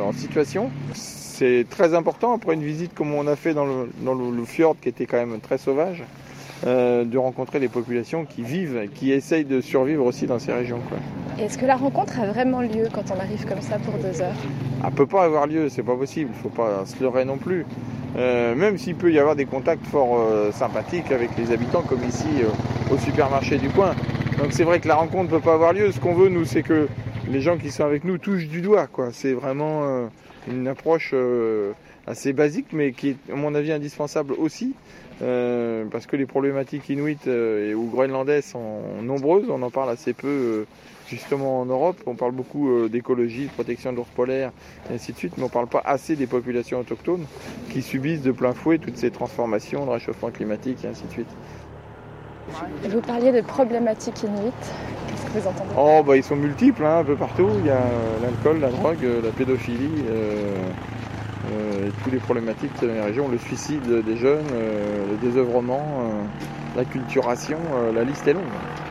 en 0.03 0.13
situation. 0.13 0.71
C'est 0.95 1.67
très 1.69 1.95
important 1.95 2.35
après 2.35 2.55
une 2.55 2.65
visite 2.65 2.95
comme 2.95 3.13
on 3.13 3.27
a 3.27 3.37
fait 3.37 3.53
dans 3.53 3.67
le 3.67 4.45
fjord 4.47 4.77
qui 4.81 4.89
était 4.89 5.05
quand 5.05 5.19
même 5.19 5.41
très 5.41 5.59
sauvage. 5.59 6.03
Euh, 6.65 7.05
de 7.05 7.19
rencontrer 7.19 7.59
les 7.59 7.69
populations 7.69 8.25
qui 8.25 8.43
vivent, 8.43 8.89
qui 8.95 9.11
essayent 9.11 9.45
de 9.45 9.61
survivre 9.61 10.07
aussi 10.07 10.27
dans 10.27 10.39
ces 10.39 10.53
régions. 10.53 10.79
Est-ce 11.41 11.59
que 11.59 11.67
la 11.67 11.75
rencontre 11.75 12.21
a 12.21 12.27
vraiment 12.27 12.61
lieu 12.61 12.87
quand 12.93 13.03
on 13.11 13.19
arrive 13.19 13.45
comme 13.47 13.61
ça 13.61 13.79
pour 13.81 13.95
deux 13.95 14.23
heures? 14.23 14.37
Elle 14.85 14.93
peut 14.93 15.07
pas 15.07 15.25
avoir 15.25 15.49
lieu, 15.49 15.69
c'est 15.69 15.83
pas 15.83 15.97
possible, 15.97 16.31
il 16.33 16.41
faut 16.41 16.51
pas 16.51 16.87
se 16.87 17.03
leurrer 17.03 17.25
non 17.25 17.37
plus. 17.37 17.67
Euh, 18.17 18.55
même 18.55 18.79
s'il 18.79 18.95
peut 18.95 19.11
y 19.11 19.19
avoir 19.19 19.35
des 19.35 19.45
contacts 19.45 19.85
fort 19.87 20.21
euh, 20.21 20.53
sympathiques 20.53 21.11
avec 21.11 21.31
les 21.37 21.51
habitants, 21.51 21.83
comme 21.83 22.05
ici 22.05 22.29
au 22.93 22.99
supermarché 22.99 23.59
du 23.59 23.69
coin. 23.69 23.97
Donc 24.39 24.53
c'est 24.53 24.65
vrai 24.65 24.79
que 24.79 24.87
la 24.87 24.95
rencontre 24.95 25.33
ne 25.33 25.39
peut 25.39 25.45
pas 25.45 25.55
avoir 25.55 25.73
lieu. 25.73 25.91
Ce 25.91 25.99
qu'on 25.99 26.15
veut, 26.15 26.29
nous, 26.29 26.45
c'est 26.45 26.63
que 26.63 26.87
les 27.29 27.41
gens 27.41 27.57
qui 27.57 27.73
sont 27.73 27.85
avec 27.85 28.05
nous 28.05 28.19
touchent 28.19 28.47
du 28.47 28.61
doigt. 28.61 28.87
C'est 29.11 29.33
vraiment 29.33 30.09
une 30.49 30.69
approche 30.69 31.13
assez 32.07 32.33
basique, 32.33 32.67
mais 32.73 32.93
qui 32.93 33.11
est, 33.11 33.33
à 33.33 33.35
mon 33.35 33.55
avis, 33.57 33.73
indispensable 33.73 34.35
aussi. 34.35 34.75
Euh, 35.21 35.85
parce 35.91 36.07
que 36.07 36.17
les 36.17 36.27
problématiques 36.27 36.89
inuites 36.89 37.27
euh, 37.27 37.75
ou 37.75 37.87
groenlandaises 37.87 38.47
sont 38.47 38.81
nombreuses, 39.03 39.45
on 39.51 39.63
en 39.63 39.71
parle 39.71 39.91
assez 39.91 40.13
peu 40.15 40.27
euh, 40.27 40.67
justement 41.09 41.61
en 41.61 41.67
Europe, 41.67 41.97
on 42.07 42.15
parle 42.15 42.33
beaucoup 42.33 42.89
d'écologie, 42.89 43.47
de 43.47 43.51
protection 43.51 43.93
de 43.93 43.99
l'ours 43.99 44.09
polaire 44.11 44.51
et 44.91 44.95
ainsi 44.95 45.13
de 45.13 45.19
suite, 45.19 45.35
mais 45.37 45.43
on 45.43 45.47
ne 45.47 45.53
parle 45.53 45.67
pas 45.67 45.83
assez 45.85 46.17
des 46.17 46.27
populations 46.27 46.81
autochtones 46.81 47.27
qui 47.71 47.83
subissent 47.83 48.23
de 48.23 48.33
plein 48.33 48.55
fouet 48.55 48.79
toutes 48.79 48.97
ces 48.97 49.11
transformations, 49.11 49.85
le 49.85 49.93
réchauffement 49.93 50.31
climatique 50.31 50.85
et 50.85 50.89
ainsi 50.89 51.05
de 51.05 51.11
suite. 51.11 51.31
Vous 52.89 53.01
parliez 53.01 53.31
de 53.31 53.41
problématiques 53.43 54.23
inuites, 54.23 54.53
qu'est-ce 55.09 55.27
que 55.27 55.39
vous 55.39 55.49
entendez 55.49 55.71
Oh, 55.77 56.03
bah, 56.05 56.17
ils 56.17 56.25
sont 56.25 56.37
multiples, 56.37 56.85
hein, 56.85 56.99
un 56.99 57.05
peu 57.05 57.17
partout, 57.17 57.49
il 57.59 57.67
y 57.67 57.71
a 57.71 57.81
l'alcool, 58.23 58.61
la 58.61 58.71
drogue, 58.71 59.07
la 59.23 59.31
pédophilie. 59.31 60.05
Euh, 60.09 60.55
et 61.51 61.91
toutes 62.03 62.13
les 62.13 62.19
problématiques 62.19 62.71
dans 62.81 62.89
les 62.89 63.01
régions, 63.01 63.29
le 63.29 63.39
suicide 63.39 63.83
des 64.05 64.17
jeunes, 64.17 64.47
euh, 64.53 65.11
le 65.11 65.17
désœuvrement, 65.17 65.81
euh, 65.81 66.23
la 66.77 66.85
culturation, 66.85 67.59
la 67.95 68.05
liste 68.05 68.27
est 68.27 68.33
longue. 68.33 68.43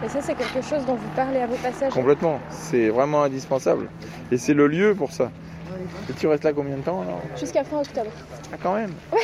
Et 0.03 0.10
ça, 0.10 0.22
c'est 0.22 0.36
quelque 0.36 0.62
chose 0.62 0.86
dont 0.86 0.96
vous 0.96 1.10
parlez 1.15 1.39
à 1.39 1.48
vos 1.48 1.55
passagers 1.55 1.91
Complètement, 1.91 2.39
c'est 2.50 2.89
vraiment 2.89 3.24
indispensable. 3.24 3.88
Et 4.31 4.38
c'est 4.38 4.53
le 4.53 4.67
lieu 4.67 4.93
pour 4.96 5.12
ça. 5.12 5.31
Et 6.09 6.13
tu 6.13 6.27
restes 6.27 6.43
là 6.43 6.53
combien 6.53 6.77
de 6.77 6.81
temps 6.81 7.01
alors 7.01 7.21
Jusqu'à 7.39 7.63
fin 7.63 7.79
octobre. 7.79 8.11
Ah, 8.51 8.57
quand 8.61 8.75
même 8.75 8.91
Oui 9.11 9.19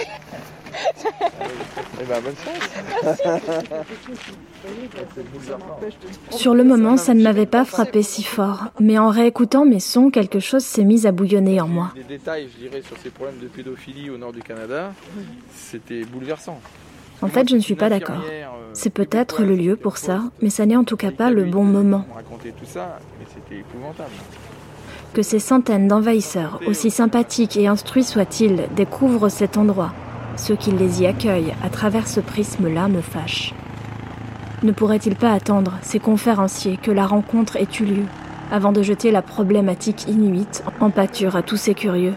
Eh 1.99 2.03
ben, 2.05 2.21
bonne 2.21 2.35
chance 2.35 3.21
Sur 6.31 6.53
le 6.53 6.63
moment, 6.63 6.97
ça 6.97 7.13
ne 7.13 7.23
m'avait 7.23 7.45
pas 7.45 7.65
frappé 7.65 8.03
si 8.03 8.23
fort, 8.23 8.65
mais 8.79 8.97
en 8.97 9.09
réécoutant 9.09 9.65
mes 9.65 9.79
sons, 9.79 10.09
quelque 10.09 10.39
chose 10.39 10.63
s'est 10.63 10.83
mis 10.83 11.07
à 11.07 11.11
bouillonner 11.11 11.59
en 11.61 11.67
moi. 11.67 11.91
Des 11.95 12.03
détails, 12.03 12.49
je 12.53 12.67
dirais, 12.67 12.81
sur 12.81 12.97
ces 12.97 13.09
problèmes 13.09 13.39
de 13.39 13.47
pédophilie 13.47 14.09
au 14.09 14.17
nord 14.17 14.33
du 14.33 14.41
Canada, 14.41 14.91
c'était 15.53 16.03
bouleversant. 16.03 16.59
En 17.21 17.27
fait, 17.27 17.49
je 17.49 17.55
ne 17.55 17.61
suis 17.61 17.75
pas 17.75 17.89
d'accord. 17.89 18.21
C'est 18.73 18.91
peut-être 18.91 19.41
le 19.43 19.55
lieu 19.55 19.75
pour 19.75 19.97
ça, 19.97 20.21
mais 20.41 20.49
ça 20.49 20.65
n'est 20.65 20.75
en 20.75 20.83
tout 20.83 20.97
cas 20.97 21.11
pas 21.11 21.31
le 21.31 21.45
bon 21.45 21.63
moment. 21.63 22.05
tout 22.59 22.65
ça, 22.65 22.99
mais 23.19 23.25
c'était 23.33 23.61
épouvantable 23.61 24.11
que 25.13 25.21
ces 25.21 25.39
centaines 25.39 25.87
d'envahisseurs, 25.87 26.59
aussi 26.67 26.91
sympathiques 26.91 27.57
et 27.57 27.67
instruits 27.67 28.03
soient-ils, 28.03 28.67
découvrent 28.75 29.29
cet 29.29 29.57
endroit. 29.57 29.93
Ceux 30.35 30.55
qui 30.55 30.71
les 30.71 31.01
y 31.01 31.07
accueillent 31.07 31.53
à 31.63 31.69
travers 31.69 32.07
ce 32.07 32.19
prisme-là 32.19 32.87
me 32.87 33.01
fâchent. 33.01 33.53
Ne 34.63 34.71
pourrait-il 34.71 35.15
pas 35.15 35.33
attendre, 35.33 35.73
ces 35.81 35.99
conférenciers, 35.99 36.77
que 36.77 36.91
la 36.91 37.07
rencontre 37.07 37.57
ait 37.57 37.67
eu 37.79 37.85
lieu, 37.85 38.05
avant 38.51 38.71
de 38.71 38.81
jeter 38.81 39.11
la 39.11 39.21
problématique 39.21 40.07
inuite 40.07 40.63
en 40.79 40.89
pâture 40.89 41.35
à 41.35 41.41
tous 41.41 41.57
ces 41.57 41.73
curieux? 41.73 42.13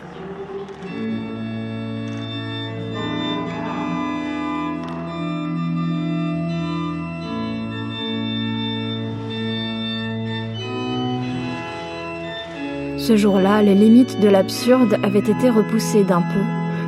Ce 13.10 13.16
jour-là, 13.16 13.60
les 13.60 13.74
limites 13.74 14.20
de 14.20 14.28
l'absurde 14.28 14.96
avaient 15.02 15.18
été 15.18 15.50
repoussées 15.50 16.04
d'un 16.04 16.22
peu, 16.22 16.44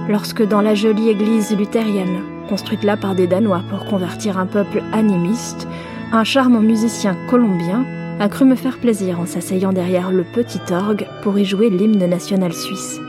lorsque 0.09 0.47
dans 0.47 0.61
la 0.61 0.77
jolie 0.77 1.09
église 1.09 1.51
luthérienne, 1.51 2.23
construite 2.49 2.85
là 2.85 2.97
par 2.97 3.17
des 3.17 3.27
Danois 3.27 3.65
pour 3.69 3.87
convertir 3.87 4.39
un 4.39 4.47
peuple 4.47 4.85
animiste, 4.93 5.67
un 6.13 6.23
charmant 6.23 6.61
musicien 6.61 7.17
colombien 7.29 7.85
a 8.21 8.29
cru 8.29 8.45
me 8.45 8.55
faire 8.55 8.79
plaisir 8.79 9.19
en 9.19 9.27
s'asseyant 9.27 9.73
derrière 9.73 10.13
le 10.13 10.23
petit 10.23 10.61
orgue 10.71 11.09
pour 11.25 11.37
y 11.41 11.45
jouer 11.45 11.71
l'hymne 11.71 12.07
national 12.07 12.53
suisse, 12.53 13.01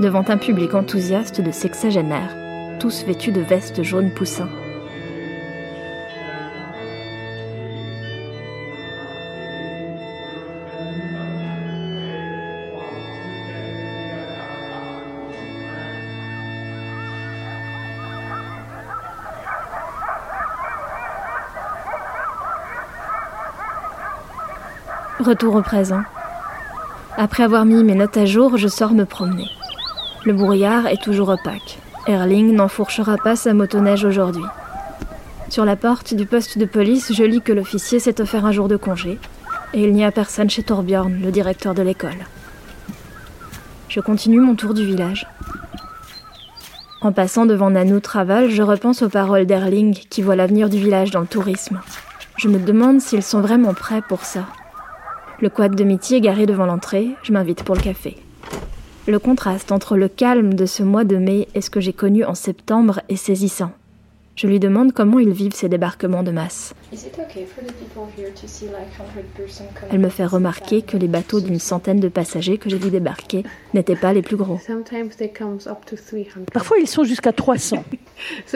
devant 0.00 0.24
un 0.26 0.36
public 0.36 0.74
enthousiaste 0.74 1.40
de 1.40 1.52
sexagénaires, 1.52 2.34
tous 2.80 3.04
vêtus 3.06 3.30
de 3.30 3.42
vestes 3.42 3.84
jaunes 3.84 4.10
poussins. 4.10 4.48
Retour 25.26 25.56
au 25.56 25.62
présent. 25.62 26.02
Après 27.16 27.42
avoir 27.42 27.64
mis 27.64 27.82
mes 27.82 27.96
notes 27.96 28.16
à 28.16 28.26
jour, 28.26 28.58
je 28.58 28.68
sors 28.68 28.92
me 28.92 29.04
promener. 29.04 29.50
Le 30.24 30.32
brouillard 30.32 30.86
est 30.86 31.02
toujours 31.02 31.30
opaque. 31.30 31.80
Erling 32.06 32.54
n'enfourchera 32.54 33.16
pas 33.16 33.34
sa 33.34 33.52
motoneige 33.52 34.04
aujourd'hui. 34.04 34.44
Sur 35.48 35.64
la 35.64 35.74
porte 35.74 36.14
du 36.14 36.26
poste 36.26 36.58
de 36.58 36.64
police, 36.64 37.12
je 37.12 37.24
lis 37.24 37.40
que 37.40 37.52
l'officier 37.52 37.98
s'est 37.98 38.20
offert 38.20 38.46
un 38.46 38.52
jour 38.52 38.68
de 38.68 38.76
congé, 38.76 39.18
et 39.74 39.82
il 39.82 39.94
n'y 39.94 40.04
a 40.04 40.12
personne 40.12 40.48
chez 40.48 40.62
Torbjorn, 40.62 41.20
le 41.20 41.32
directeur 41.32 41.74
de 41.74 41.82
l'école. 41.82 42.24
Je 43.88 43.98
continue 43.98 44.38
mon 44.38 44.54
tour 44.54 44.74
du 44.74 44.86
village. 44.86 45.26
En 47.00 47.10
passant 47.10 47.46
devant 47.46 47.70
Nanou 47.70 47.98
Travel, 47.98 48.48
je 48.48 48.62
repense 48.62 49.02
aux 49.02 49.08
paroles 49.08 49.46
d'Erling 49.46 49.92
qui 50.08 50.22
voit 50.22 50.36
l'avenir 50.36 50.68
du 50.68 50.78
village 50.78 51.10
dans 51.10 51.20
le 51.20 51.26
tourisme. 51.26 51.80
Je 52.36 52.46
me 52.46 52.60
demande 52.60 53.00
s'ils 53.00 53.24
sont 53.24 53.40
vraiment 53.40 53.74
prêts 53.74 54.02
pour 54.08 54.24
ça. 54.24 54.44
Le 55.38 55.50
quad 55.50 55.74
de 55.74 55.84
Mitty 55.84 56.14
est 56.14 56.20
garé 56.22 56.46
devant 56.46 56.64
l'entrée, 56.64 57.10
je 57.22 57.30
m'invite 57.30 57.62
pour 57.62 57.74
le 57.74 57.82
café. 57.82 58.16
Le 59.06 59.18
contraste 59.18 59.70
entre 59.70 59.98
le 59.98 60.08
calme 60.08 60.54
de 60.54 60.64
ce 60.64 60.82
mois 60.82 61.04
de 61.04 61.16
mai 61.16 61.46
et 61.54 61.60
ce 61.60 61.68
que 61.68 61.78
j'ai 61.78 61.92
connu 61.92 62.24
en 62.24 62.34
septembre 62.34 63.00
est 63.10 63.16
saisissant. 63.16 63.72
Je 64.34 64.46
lui 64.46 64.58
demande 64.58 64.92
comment 64.92 65.18
ils 65.18 65.32
vivent 65.32 65.54
ces 65.54 65.68
débarquements 65.68 66.22
de 66.22 66.30
masse. 66.30 66.74
Elle 69.90 69.98
me 69.98 70.08
fait 70.08 70.24
remarquer 70.24 70.80
que 70.80 70.96
les 70.96 71.08
bateaux 71.08 71.40
d'une 71.40 71.58
centaine 71.58 72.00
de 72.00 72.08
passagers 72.08 72.56
que 72.56 72.70
j'ai 72.70 72.78
vu 72.78 72.90
débarquer 72.90 73.44
n'étaient 73.74 73.94
pas 73.94 74.14
les 74.14 74.22
plus 74.22 74.36
gros. 74.36 74.58
Parfois, 76.52 76.78
ils 76.78 76.88
sont 76.88 77.04
jusqu'à 77.04 77.32
300. 77.32 77.84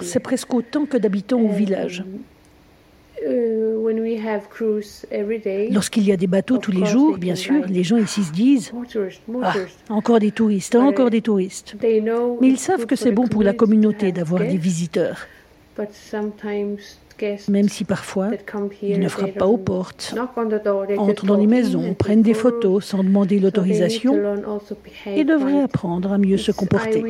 C'est 0.00 0.20
presque 0.20 0.54
autant 0.54 0.86
que 0.86 0.96
d'habitants 0.96 1.40
au 1.40 1.52
village. 1.52 2.04
Euh, 3.24 3.72
Lorsqu'il 5.70 6.04
y 6.04 6.12
a 6.12 6.16
des 6.16 6.26
bateaux 6.26 6.58
tous 6.58 6.72
les 6.72 6.84
jours, 6.84 7.18
bien 7.18 7.34
sûr, 7.34 7.64
les 7.66 7.84
gens 7.84 7.96
ici 7.96 8.24
se 8.24 8.32
disent 8.32 8.72
ah, 9.42 9.54
encore 9.88 10.18
des 10.18 10.32
touristes, 10.32 10.74
encore 10.74 11.10
des 11.10 11.22
touristes. 11.22 11.76
Mais 11.82 12.48
ils 12.48 12.58
savent 12.58 12.86
que 12.86 12.96
c'est 12.96 13.12
bon 13.12 13.26
pour 13.26 13.42
la 13.42 13.54
communauté 13.54 14.12
d'avoir 14.12 14.42
des 14.42 14.56
visiteurs 14.56 15.26
même 17.48 17.68
si 17.68 17.84
parfois 17.84 18.30
ils 18.82 19.00
ne 19.00 19.08
frappent 19.08 19.38
pas 19.38 19.46
aux 19.46 19.56
portes, 19.56 20.14
entrent 20.98 21.26
dans 21.26 21.36
les 21.36 21.46
maisons, 21.46 21.94
prennent 21.94 22.22
des 22.22 22.34
photos 22.34 22.84
sans 22.84 23.02
demander 23.02 23.38
l'autorisation. 23.38 24.14
et 25.06 25.24
devraient 25.24 25.62
apprendre 25.62 26.12
à 26.12 26.18
mieux 26.18 26.38
se 26.38 26.52
comporter. 26.52 27.02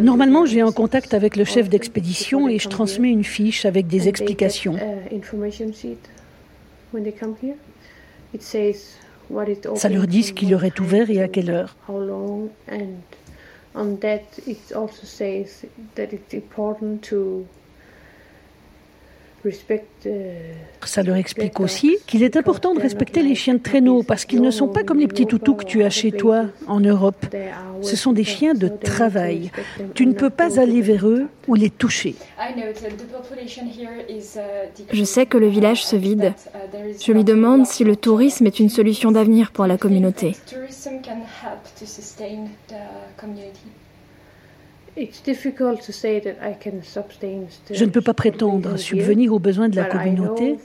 Normalement, 0.00 0.46
j'ai 0.46 0.60
un 0.60 0.72
contact 0.72 1.14
avec 1.14 1.36
le 1.36 1.44
chef 1.44 1.68
d'expédition 1.68 2.48
et 2.48 2.58
je 2.58 2.68
transmets 2.68 3.10
une 3.10 3.24
fiche 3.24 3.64
avec 3.64 3.86
des 3.86 4.08
explications. 4.08 4.76
Ça 9.74 9.88
leur 9.88 10.06
dit 10.06 10.22
ce 10.22 10.32
qu'il 10.32 10.54
aurait 10.54 10.80
ouvert 10.80 11.10
et 11.10 11.20
à 11.20 11.28
quelle 11.28 11.50
heure. 11.50 11.76
Ça 20.84 21.02
leur 21.02 21.16
explique 21.16 21.60
aussi 21.60 21.96
qu'il 22.06 22.22
est 22.22 22.36
important 22.36 22.74
de 22.74 22.80
respecter 22.80 23.22
les 23.22 23.34
chiens 23.34 23.54
de 23.54 23.62
traîneau 23.62 24.02
parce 24.02 24.24
qu'ils 24.24 24.42
ne 24.42 24.50
sont 24.50 24.68
pas 24.68 24.82
comme 24.82 24.98
les 24.98 25.06
petits 25.06 25.26
toutous 25.26 25.54
que 25.54 25.64
tu 25.64 25.82
as 25.84 25.90
chez 25.90 26.12
toi 26.12 26.46
en 26.66 26.80
Europe. 26.80 27.26
Ce 27.82 27.96
sont 27.96 28.12
des 28.12 28.24
chiens 28.24 28.54
de 28.54 28.68
travail. 28.68 29.50
Tu 29.94 30.06
ne 30.06 30.12
peux 30.12 30.30
pas 30.30 30.60
aller 30.60 30.80
vers 30.80 31.06
eux 31.06 31.26
ou 31.46 31.54
les 31.54 31.70
toucher. 31.70 32.14
Je 34.92 35.04
sais 35.04 35.26
que 35.26 35.38
le 35.38 35.48
village 35.48 35.84
se 35.84 35.96
vide. 35.96 36.34
Je 37.00 37.12
lui 37.12 37.24
demande 37.24 37.66
si 37.66 37.84
le 37.84 37.96
tourisme 37.96 38.46
est 38.46 38.58
une 38.58 38.68
solution 38.68 39.12
d'avenir 39.12 39.52
pour 39.52 39.66
la 39.66 39.78
communauté. 39.78 40.36
Je 47.70 47.84
ne 47.84 47.90
peux 47.90 48.00
pas 48.00 48.14
prétendre 48.14 48.76
subvenir 48.76 49.32
aux 49.32 49.38
besoins 49.38 49.68
de 49.68 49.76
la 49.76 49.84
communauté, 49.84 50.56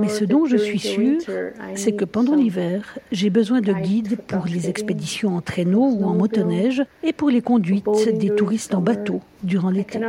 mais 0.00 0.08
ce 0.08 0.24
dont 0.24 0.46
je 0.46 0.56
suis 0.56 0.78
sûre, 0.78 1.20
c'est 1.74 1.92
que 1.92 2.04
pendant 2.04 2.34
l'hiver, 2.34 2.98
j'ai 3.12 3.30
besoin 3.30 3.60
de 3.60 3.72
guides 3.72 4.18
pour 4.26 4.46
les 4.46 4.68
expéditions 4.68 5.36
en 5.36 5.40
traîneau 5.40 5.88
ou 5.90 6.04
en 6.04 6.14
motoneige 6.14 6.82
et 7.02 7.12
pour 7.12 7.30
les 7.30 7.42
conduites 7.42 7.86
des 8.18 8.30
touristes 8.30 8.74
en 8.74 8.80
bateau 8.80 9.20
durant 9.42 9.70
l'été. 9.70 10.00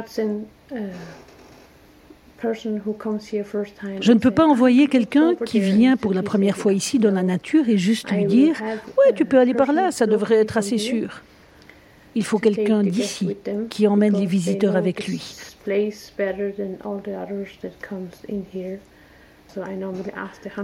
Je 4.00 4.12
ne 4.12 4.20
peux 4.20 4.32
pas 4.32 4.46
envoyer 4.46 4.88
quelqu'un 4.88 5.36
qui 5.36 5.60
vient 5.60 5.98
pour 5.98 6.14
la 6.14 6.22
première 6.22 6.58
fois 6.58 6.74
ici 6.74 7.00
dans 7.00 7.12
la 7.12 7.24
nature 7.24 7.68
et 7.68 7.78
juste 7.78 8.12
lui 8.12 8.26
dire⁇ 8.26 8.56
Ouais, 8.62 9.14
tu 9.16 9.26
peux 9.26 9.40
aller 9.40 9.56
par 9.56 9.72
là, 9.72 9.92
ça 9.92 10.06
devrait 10.06 10.36
être 10.36 10.58
assez 10.58 10.78
sûr⁇ 10.78 11.08
il 12.18 12.24
faut 12.24 12.40
quelqu'un 12.40 12.82
d'ici 12.82 13.38
qui 13.70 13.88
emmène 13.88 14.18
les 14.18 14.26
visiteurs 14.26 14.76
avec 14.76 15.08
lui. 15.08 15.36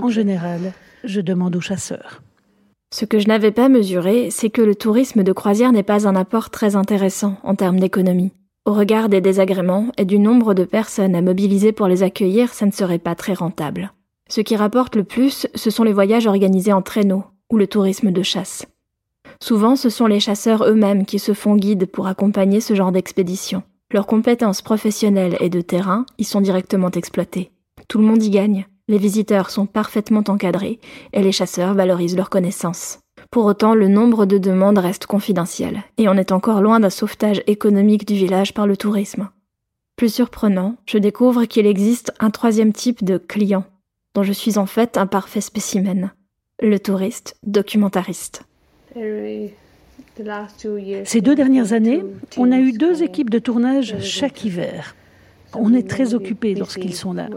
En 0.02 0.10
général, 0.10 0.74
je 1.04 1.22
demande 1.22 1.56
aux 1.56 1.62
chasseurs. 1.62 2.24
Ce 2.92 3.06
que 3.06 3.20
je 3.20 3.28
n'avais 3.28 3.52
pas 3.52 3.70
mesuré, 3.70 4.30
c'est 4.32 4.50
que 4.50 4.64
le 4.64 4.74
tourisme 4.74 5.24
de 5.24 5.32
croisière 5.32 5.72
n'est 5.72 5.84
pas 5.84 6.08
un 6.08 6.16
apport 6.16 6.50
très 6.50 6.76
intéressant 6.76 7.38
en 7.44 7.54
termes 7.54 7.80
d'économie. 7.80 8.32
Au 8.66 8.74
regard 8.74 9.10
des 9.10 9.22
désagréments 9.22 9.92
et 9.98 10.06
du 10.06 10.18
nombre 10.18 10.56
de 10.56 10.64
personnes 10.64 11.16
à 11.16 11.22
mobiliser 11.22 11.72
pour 11.72 11.88
les 11.88 12.02
accueillir, 12.02 12.52
ça 12.54 12.66
ne 12.66 12.72
serait 12.72 12.98
pas 12.98 13.14
très 13.14 13.34
rentable. 13.34 13.94
Ce 14.28 14.42
qui 14.42 14.56
rapporte 14.56 14.96
le 14.96 15.04
plus, 15.04 15.48
ce 15.54 15.70
sont 15.70 15.84
les 15.84 15.94
voyages 15.94 16.28
organisés 16.28 16.74
en 16.74 16.82
traîneau 16.82 17.24
ou 17.52 17.58
le 17.58 17.68
tourisme 17.68 18.12
de 18.12 18.24
chasse. 18.24 18.66
Souvent, 19.44 19.76
ce 19.76 19.90
sont 19.90 20.08
les 20.08 20.22
chasseurs 20.22 20.64
eux-mêmes 20.64 21.06
qui 21.06 21.20
se 21.20 21.34
font 21.34 21.58
guides 21.58 21.88
pour 21.88 22.08
accompagner 22.08 22.62
ce 22.62 22.76
genre 22.76 22.94
d'expédition. 22.94 23.62
Leurs 23.92 24.08
compétences 24.08 24.62
professionnelles 24.62 25.36
et 25.42 25.50
de 25.50 25.60
terrain 25.60 26.06
y 26.18 26.24
sont 26.24 26.40
directement 26.40 26.90
exploitées. 26.92 27.52
Tout 27.90 27.98
le 27.98 28.06
monde 28.06 28.24
y 28.24 28.30
gagne. 28.30 28.66
Les 28.88 28.98
visiteurs 28.98 29.50
sont 29.50 29.66
parfaitement 29.66 30.24
encadrés 30.30 30.80
et 31.12 31.22
les 31.22 31.34
chasseurs 31.34 31.74
valorisent 31.74 32.16
leurs 32.16 32.30
connaissances. 32.30 33.00
Pour 33.32 33.44
autant, 33.44 33.76
le 33.76 33.90
nombre 33.90 34.26
de 34.26 34.38
demandes 34.38 34.78
reste 34.78 35.08
confidentiel 35.08 35.84
et 35.98 36.08
on 36.08 36.14
est 36.14 36.32
encore 36.32 36.62
loin 36.62 36.80
d'un 36.80 36.90
sauvetage 36.90 37.44
économique 37.46 38.08
du 38.08 38.14
village 38.14 38.54
par 38.54 38.66
le 38.66 38.78
tourisme. 38.78 39.28
Plus 39.98 40.14
surprenant, 40.14 40.78
je 40.86 41.00
découvre 41.00 41.44
qu'il 41.44 41.68
existe 41.68 42.14
un 42.22 42.30
troisième 42.30 42.72
type 42.72 43.04
de 43.04 43.18
client, 43.18 43.66
dont 44.16 44.24
je 44.24 44.32
suis 44.32 44.58
en 44.58 44.68
fait 44.68 44.98
un 44.98 45.06
parfait 45.06 45.42
spécimen, 45.42 46.14
le 46.62 46.80
touriste 46.80 47.36
documentariste. 47.44 48.46
Ces 51.06 51.22
deux 51.22 51.36
dernières 51.36 51.74
années, 51.74 52.04
on 52.38 52.52
a 52.52 52.60
eu 52.60 52.74
deux 52.74 53.04
équipes 53.04 53.30
de 53.30 53.40
tournage 53.40 53.96
chaque 54.02 54.46
hiver. 54.46 54.96
On 55.54 55.74
est 55.74 55.88
très 55.88 56.14
occupés 56.14 56.56
lorsqu'ils 56.56 56.96
sont 56.96 57.14
là. 57.14 57.28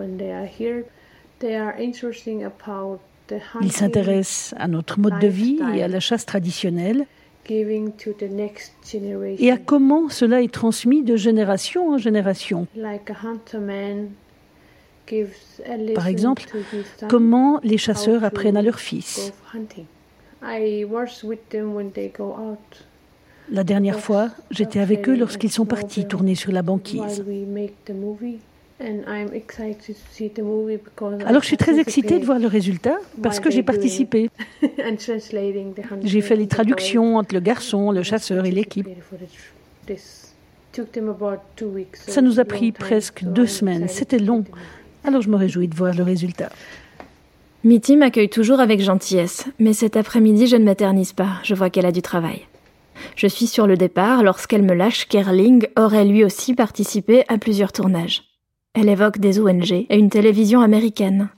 Ils 3.63 3.73
s'intéressent 3.73 4.55
à 4.59 4.69
notre 4.69 5.01
mode 5.01 5.19
de 5.19 5.27
vie 5.27 5.59
et 5.75 5.83
à 5.83 5.89
la 5.89 6.01
chasse 6.01 6.27
traditionnelle 6.27 7.07
et 7.49 9.51
à 9.51 9.57
comment 9.57 10.09
cela 10.09 10.43
est 10.43 10.53
transmis 10.53 11.03
de 11.03 11.17
génération 11.17 11.93
en 11.93 11.99
génération. 11.99 12.67
Par 15.95 16.09
exemple, 16.09 16.43
comment 17.09 17.61
les 17.63 17.79
chasseurs 17.79 18.25
apprennent 18.25 18.57
à 18.57 18.63
leurs 18.63 18.81
fils. 18.81 19.33
La 23.51 23.65
dernière 23.65 24.01
fois, 24.01 24.31
j'étais 24.51 24.81
avec 24.81 25.09
eux 25.09 25.17
lorsqu'ils 25.17 25.53
sont 25.53 25.67
partis 25.67 26.07
tourner 26.07 26.35
sur 26.35 26.53
la 26.53 26.63
banquise. 26.63 27.25
Alors 31.25 31.43
je 31.43 31.47
suis 31.47 31.57
très 31.57 31.79
excitée 31.79 32.19
de 32.19 32.25
voir 32.25 32.39
le 32.39 32.47
résultat 32.47 32.97
parce 33.23 33.41
que 33.41 33.51
j'ai 33.51 33.63
participé. 33.63 34.31
J'ai 36.03 36.21
fait 36.21 36.37
les 36.37 36.47
traductions 36.47 37.17
entre 37.17 37.35
le 37.35 37.41
garçon, 37.41 37.91
le 37.91 38.03
chasseur 38.03 38.45
et 38.45 38.51
l'équipe. 38.51 38.87
Ça 41.95 42.21
nous 42.21 42.39
a 42.39 42.45
pris 42.45 42.73
presque 42.73 43.25
deux 43.25 43.47
semaines. 43.47 43.89
C'était 43.89 44.19
long. 44.19 44.45
Alors 45.05 45.23
je 45.23 45.31
me 45.31 45.37
réjouis 45.37 45.69
de 45.69 45.75
voir 45.75 45.95
le 45.95 46.03
résultat. 46.03 46.51
Mitty 47.67 47.97
m'accueille 47.97 48.29
toujours 48.29 48.61
avec 48.61 48.81
gentillesse, 48.81 49.47
mais 49.59 49.73
cet 49.73 49.97
après-midi 49.97 50.47
je 50.47 50.55
ne 50.55 50.63
m'éternise 50.63 51.13
pas, 51.13 51.41
je 51.43 51.53
vois 51.53 51.69
qu'elle 51.69 51.85
a 51.85 51.91
du 51.91 52.01
travail. 52.01 52.43
Je 53.17 53.27
suis 53.27 53.49
sur 53.49 53.67
le 53.67 53.77
départ 53.77 54.23
lorsqu'elle 54.23 54.63
me 54.63 54.73
lâche 54.73 55.09
qu'Erling 55.09 55.67
aurait 55.77 56.05
lui 56.05 56.23
aussi 56.23 56.55
participé 56.55 57.25
à 57.27 57.39
plusieurs 57.39 57.73
tournages. 57.73 58.23
Elle 58.73 58.89
évoque 58.89 59.19
des 59.19 59.41
ONG 59.41 59.73
et 59.73 59.99
une 59.99 60.11
télévision 60.11 60.61
américaine. 60.61 61.29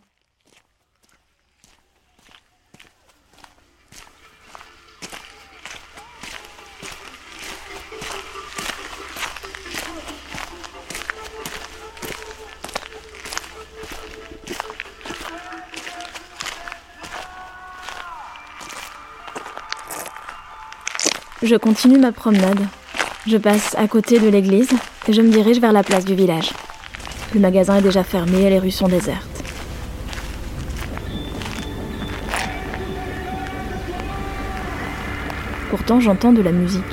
Je 21.48 21.56
continue 21.56 21.96
ma 21.96 22.12
promenade. 22.12 22.60
Je 23.26 23.38
passe 23.38 23.74
à 23.78 23.88
côté 23.88 24.18
de 24.18 24.28
l'église 24.28 24.68
et 25.08 25.14
je 25.14 25.22
me 25.22 25.30
dirige 25.30 25.62
vers 25.62 25.72
la 25.72 25.82
place 25.82 26.04
du 26.04 26.14
village. 26.14 26.50
Le 27.32 27.40
magasin 27.40 27.76
est 27.76 27.80
déjà 27.80 28.04
fermé 28.04 28.42
et 28.42 28.50
les 28.50 28.58
rues 28.58 28.70
sont 28.70 28.86
désertes. 28.86 29.42
Pourtant, 35.70 36.00
j'entends 36.00 36.34
de 36.34 36.42
la 36.42 36.52
musique. 36.52 36.84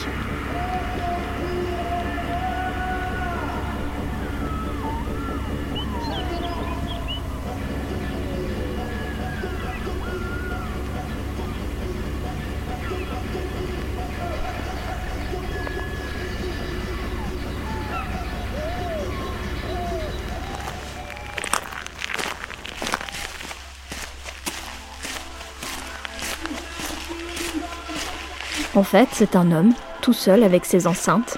En 28.76 28.84
fait, 28.84 29.08
c'est 29.14 29.38
un 29.38 29.54
homme, 29.54 29.74
tout 30.02 30.12
seul 30.12 30.44
avec 30.44 30.66
ses 30.66 30.86
enceintes. 30.86 31.38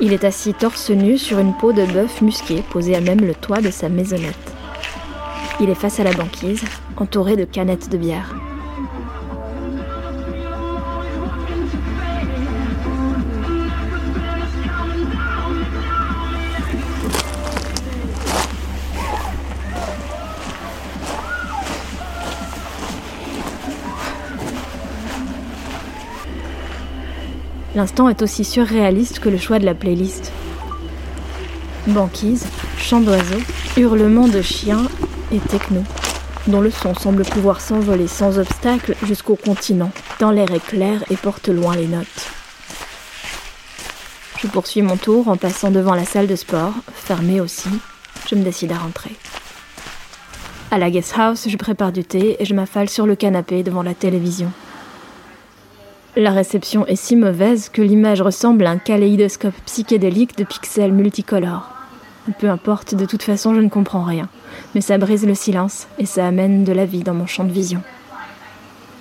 Il 0.00 0.12
est 0.12 0.22
assis 0.22 0.54
torse 0.54 0.90
nu 0.90 1.18
sur 1.18 1.40
une 1.40 1.56
peau 1.56 1.72
de 1.72 1.84
bœuf 1.86 2.20
musqué 2.20 2.62
posée 2.70 2.94
à 2.94 3.00
même 3.00 3.20
le 3.20 3.34
toit 3.34 3.60
de 3.60 3.70
sa 3.70 3.88
maisonnette. 3.88 4.52
Il 5.60 5.70
est 5.70 5.74
face 5.74 5.98
à 5.98 6.04
la 6.04 6.12
banquise, 6.12 6.62
entouré 6.96 7.34
de 7.34 7.44
canettes 7.44 7.88
de 7.90 7.96
bière. 7.96 8.34
L'instant 27.74 28.08
est 28.08 28.22
aussi 28.22 28.44
surréaliste 28.44 29.18
que 29.18 29.28
le 29.28 29.38
choix 29.38 29.58
de 29.58 29.64
la 29.64 29.74
playlist. 29.74 30.32
Banquise, 31.88 32.46
chant 32.78 33.00
d'oiseaux, 33.00 33.42
hurlements 33.76 34.28
de 34.28 34.42
chiens 34.42 34.86
et 35.32 35.40
techno, 35.40 35.82
dont 36.46 36.60
le 36.60 36.70
son 36.70 36.94
semble 36.94 37.24
pouvoir 37.24 37.60
s'envoler 37.60 38.06
sans 38.06 38.38
obstacle 38.38 38.94
jusqu'au 39.02 39.34
continent, 39.34 39.90
tant 40.18 40.30
l'air 40.30 40.52
est 40.52 40.64
clair 40.64 41.02
et 41.10 41.16
porte 41.16 41.48
loin 41.48 41.74
les 41.74 41.88
notes. 41.88 42.30
Je 44.38 44.46
poursuis 44.46 44.82
mon 44.82 44.96
tour 44.96 45.26
en 45.28 45.36
passant 45.36 45.70
devant 45.70 45.94
la 45.94 46.04
salle 46.04 46.26
de 46.28 46.36
sport, 46.36 46.74
fermée 46.94 47.40
aussi. 47.40 47.70
Je 48.28 48.36
me 48.36 48.44
décide 48.44 48.72
à 48.72 48.78
rentrer. 48.78 49.16
À 50.70 50.78
la 50.78 50.90
guest 50.90 51.14
house, 51.16 51.48
je 51.48 51.56
prépare 51.56 51.92
du 51.92 52.04
thé 52.04 52.36
et 52.38 52.44
je 52.44 52.54
m'affale 52.54 52.88
sur 52.88 53.06
le 53.06 53.16
canapé 53.16 53.62
devant 53.62 53.82
la 53.82 53.94
télévision. 53.94 54.52
La 56.16 56.30
réception 56.30 56.86
est 56.86 56.94
si 56.94 57.16
mauvaise 57.16 57.68
que 57.68 57.82
l'image 57.82 58.22
ressemble 58.22 58.66
à 58.66 58.70
un 58.70 58.78
kaléidoscope 58.78 59.54
psychédélique 59.66 60.38
de 60.38 60.44
pixels 60.44 60.92
multicolores. 60.92 61.72
Peu 62.38 62.48
importe, 62.48 62.94
de 62.94 63.04
toute 63.04 63.24
façon, 63.24 63.52
je 63.52 63.60
ne 63.60 63.68
comprends 63.68 64.04
rien. 64.04 64.28
Mais 64.76 64.80
ça 64.80 64.96
brise 64.96 65.26
le 65.26 65.34
silence 65.34 65.88
et 65.98 66.06
ça 66.06 66.24
amène 66.24 66.62
de 66.62 66.72
la 66.72 66.84
vie 66.84 67.02
dans 67.02 67.14
mon 67.14 67.26
champ 67.26 67.42
de 67.42 67.50
vision. 67.50 67.82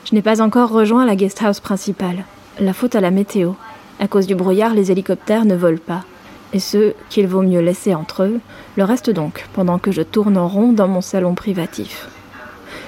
Je 0.05 0.15
n'ai 0.15 0.23
pas 0.23 0.41
encore 0.41 0.71
rejoint 0.71 1.05
la 1.05 1.15
guest 1.15 1.43
house 1.43 1.59
principale. 1.59 2.25
La 2.59 2.73
faute 2.73 2.95
à 2.95 3.01
la 3.01 3.11
météo. 3.11 3.51
À 3.99 4.07
cause 4.07 4.25
du 4.25 4.33
brouillard, 4.33 4.73
les 4.73 4.91
hélicoptères 4.91 5.45
ne 5.45 5.55
volent 5.55 5.77
pas. 5.85 6.05
Et 6.51 6.59
ceux 6.59 6.95
qu'il 7.09 7.27
vaut 7.27 7.43
mieux 7.43 7.61
laisser 7.61 7.93
entre 7.93 8.23
eux 8.23 8.39
le 8.75 8.83
restent 8.85 9.11
donc 9.11 9.47
pendant 9.53 9.77
que 9.77 9.91
je 9.91 10.01
tourne 10.01 10.35
en 10.35 10.47
rond 10.47 10.73
dans 10.73 10.87
mon 10.87 11.01
salon 11.01 11.35
privatif. 11.35 12.07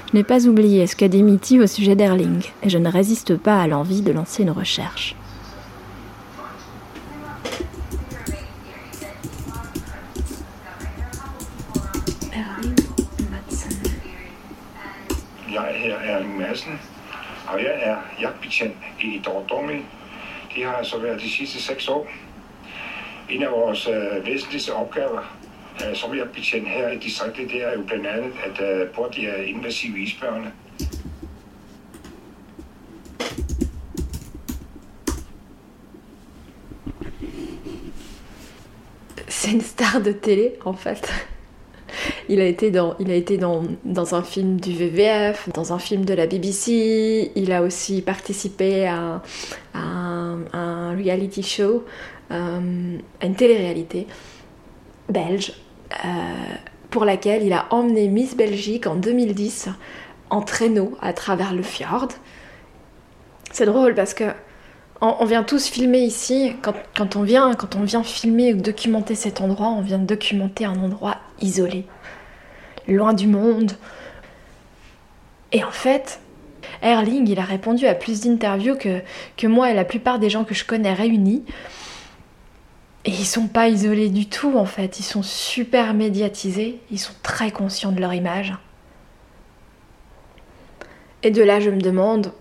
Je 0.07 0.17
n'ai 0.17 0.23
pas 0.23 0.47
oublié 0.47 0.87
ce 0.87 0.95
qu'a 0.95 1.07
dit 1.07 1.23
Mitty 1.23 1.59
au 1.59 1.67
sujet 1.67 1.95
d'Erling, 1.95 2.43
et 2.63 2.69
je 2.69 2.77
ne 2.77 2.89
résiste 2.89 3.37
pas 3.37 3.61
à 3.61 3.67
l'envie 3.67 4.01
de 4.01 4.11
lancer 4.11 4.43
une 4.43 4.51
recherche. 4.51 5.15
Erling 12.33 12.79
Madsen. 13.31 13.71
Jeg 15.53 15.75
her 15.75 15.95
er 15.95 16.15
Erling 16.15 16.37
Madsen, 16.37 16.79
og 17.53 17.59
jeg 17.59 17.73
er 17.81 17.97
jagtbetjent 18.21 18.75
i 19.01 19.21
Dordogne. 19.25 19.81
Det 20.55 20.65
har 20.65 20.73
altså 20.73 20.97
været 20.97 21.21
de 21.21 21.29
sidste 21.29 21.61
seks 21.61 21.87
år. 21.87 22.07
En 23.29 23.43
af 23.43 23.51
vores 23.51 23.87
øh, 23.87 24.25
væsentligste 24.25 24.73
opgaver 24.73 25.35
øh. 25.81 25.93
C'est 39.27 39.51
une 39.51 39.61
star 39.61 40.01
de 40.01 40.11
télé, 40.11 40.57
en 40.65 40.73
fait. 40.73 41.11
Il 42.29 42.41
a 42.41 42.45
été, 42.45 42.71
dans, 42.71 42.95
il 42.99 43.11
a 43.11 43.15
été 43.15 43.37
dans, 43.37 43.63
dans, 43.83 44.15
un 44.15 44.23
film 44.23 44.59
du 44.59 44.73
VVF, 44.73 45.49
dans 45.53 45.73
un 45.73 45.79
film 45.79 46.05
de 46.05 46.13
la 46.13 46.25
BBC. 46.25 47.31
Il 47.35 47.51
a 47.51 47.61
aussi 47.61 48.01
participé 48.01 48.87
à, 48.87 49.21
un, 49.73 50.95
reality 50.95 51.43
show, 51.43 51.83
euh, 52.31 52.97
à 53.21 53.25
une 53.25 53.35
télé-réalité 53.35 54.07
belge, 55.09 55.51
euh, 55.51 55.64
pour 56.89 57.05
laquelle 57.05 57.43
il 57.43 57.53
a 57.53 57.65
emmené 57.71 58.07
Miss 58.07 58.35
Belgique 58.35 58.87
en 58.87 58.95
2010 58.95 59.69
en 60.29 60.41
traîneau 60.41 60.97
à 61.01 61.13
travers 61.13 61.53
le 61.53 61.63
fjord. 61.63 62.09
C'est 63.51 63.65
drôle 63.65 63.95
parce 63.95 64.13
que 64.13 64.25
on 65.01 65.25
vient 65.25 65.43
tous 65.43 65.67
filmer 65.67 65.99
ici. 65.99 66.55
Quand, 66.61 66.73
quand, 66.95 67.15
on 67.15 67.23
vient, 67.23 67.53
quand 67.53 67.75
on 67.75 67.83
vient 67.83 68.03
filmer 68.03 68.53
ou 68.53 68.57
documenter 68.61 69.15
cet 69.15 69.41
endroit, 69.41 69.67
on 69.67 69.81
vient 69.81 69.99
documenter 69.99 70.65
un 70.65 70.79
endroit 70.79 71.17
isolé, 71.41 71.85
loin 72.87 73.13
du 73.13 73.27
monde. 73.27 73.73
Et 75.51 75.63
en 75.63 75.71
fait, 75.71 76.19
Erling, 76.81 77.27
il 77.29 77.39
a 77.39 77.43
répondu 77.43 77.87
à 77.87 77.93
plus 77.93 78.21
d'interviews 78.21 78.75
que, 78.75 79.01
que 79.37 79.47
moi 79.47 79.69
et 79.69 79.73
la 79.73 79.85
plupart 79.85 80.19
des 80.19 80.29
gens 80.29 80.43
que 80.43 80.55
je 80.55 80.65
connais 80.65 80.93
réunis. 80.93 81.43
Et 83.05 83.11
ils 83.11 83.25
sont 83.25 83.47
pas 83.47 83.67
isolés 83.67 84.09
du 84.09 84.27
tout 84.27 84.57
en 84.57 84.65
fait, 84.65 84.99
ils 84.99 85.03
sont 85.03 85.21
super 85.21 85.93
médiatisés, 85.93 86.81
ils 86.89 86.99
sont 86.99 87.13
très 87.21 87.51
conscients 87.51 87.91
de 87.91 88.01
leur 88.01 88.13
image. 88.13 88.55
Et 91.21 91.29
de 91.29 91.43
là, 91.43 91.59
je 91.59 91.69
me 91.69 91.79
demande 91.79 92.33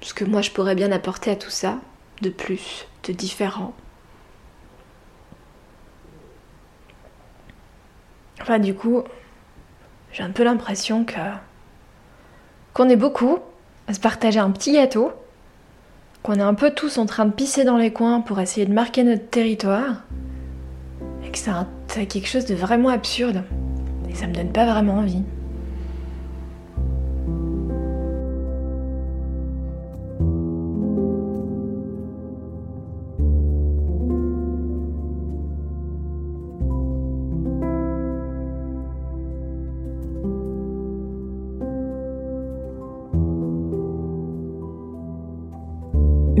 ce 0.00 0.14
que 0.14 0.24
moi 0.24 0.42
je 0.42 0.52
pourrais 0.52 0.76
bien 0.76 0.92
apporter 0.92 1.32
à 1.32 1.36
tout 1.36 1.50
ça, 1.50 1.80
de 2.22 2.30
plus, 2.30 2.86
de 3.04 3.12
différent. 3.12 3.74
Enfin, 8.40 8.60
du 8.60 8.74
coup, 8.74 9.02
j'ai 10.12 10.22
un 10.22 10.30
peu 10.30 10.44
l'impression 10.44 11.04
que. 11.04 11.14
qu'on 12.72 12.88
est 12.88 12.96
beaucoup 12.96 13.40
à 13.88 13.94
se 13.94 14.00
partager 14.00 14.38
un 14.38 14.50
petit 14.50 14.72
gâteau, 14.72 15.12
qu'on 16.22 16.34
est 16.34 16.42
un 16.42 16.54
peu 16.54 16.70
tous 16.70 16.98
en 16.98 17.06
train 17.06 17.24
de 17.24 17.32
pisser 17.32 17.64
dans 17.64 17.76
les 17.76 17.92
coins 17.92 18.20
pour 18.20 18.40
essayer 18.40 18.66
de 18.66 18.72
marquer 18.72 19.04
notre 19.04 19.28
territoire, 19.28 20.04
et 21.24 21.30
que 21.30 21.38
c'est 21.38 22.06
quelque 22.06 22.28
chose 22.28 22.46
de 22.46 22.54
vraiment 22.54 22.88
absurde. 22.88 23.42
Et 24.10 24.14
ça 24.14 24.26
me 24.26 24.34
donne 24.34 24.52
pas 24.52 24.64
vraiment 24.64 24.98
envie. 24.98 25.22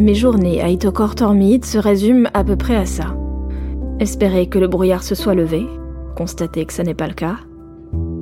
Mes 0.08 0.14
journées 0.14 0.62
à 0.62 0.70
Itokor 0.70 1.16
Tormid 1.16 1.66
se 1.66 1.76
résument 1.76 2.30
à 2.32 2.42
peu 2.42 2.56
près 2.56 2.76
à 2.76 2.86
ça. 2.86 3.14
Espérer 4.00 4.46
que 4.46 4.58
le 4.58 4.66
brouillard 4.66 5.02
se 5.02 5.14
soit 5.14 5.34
levé, 5.34 5.66
constater 6.16 6.64
que 6.64 6.72
ce 6.72 6.80
n'est 6.80 6.94
pas 6.94 7.08
le 7.08 7.12
cas, 7.12 7.36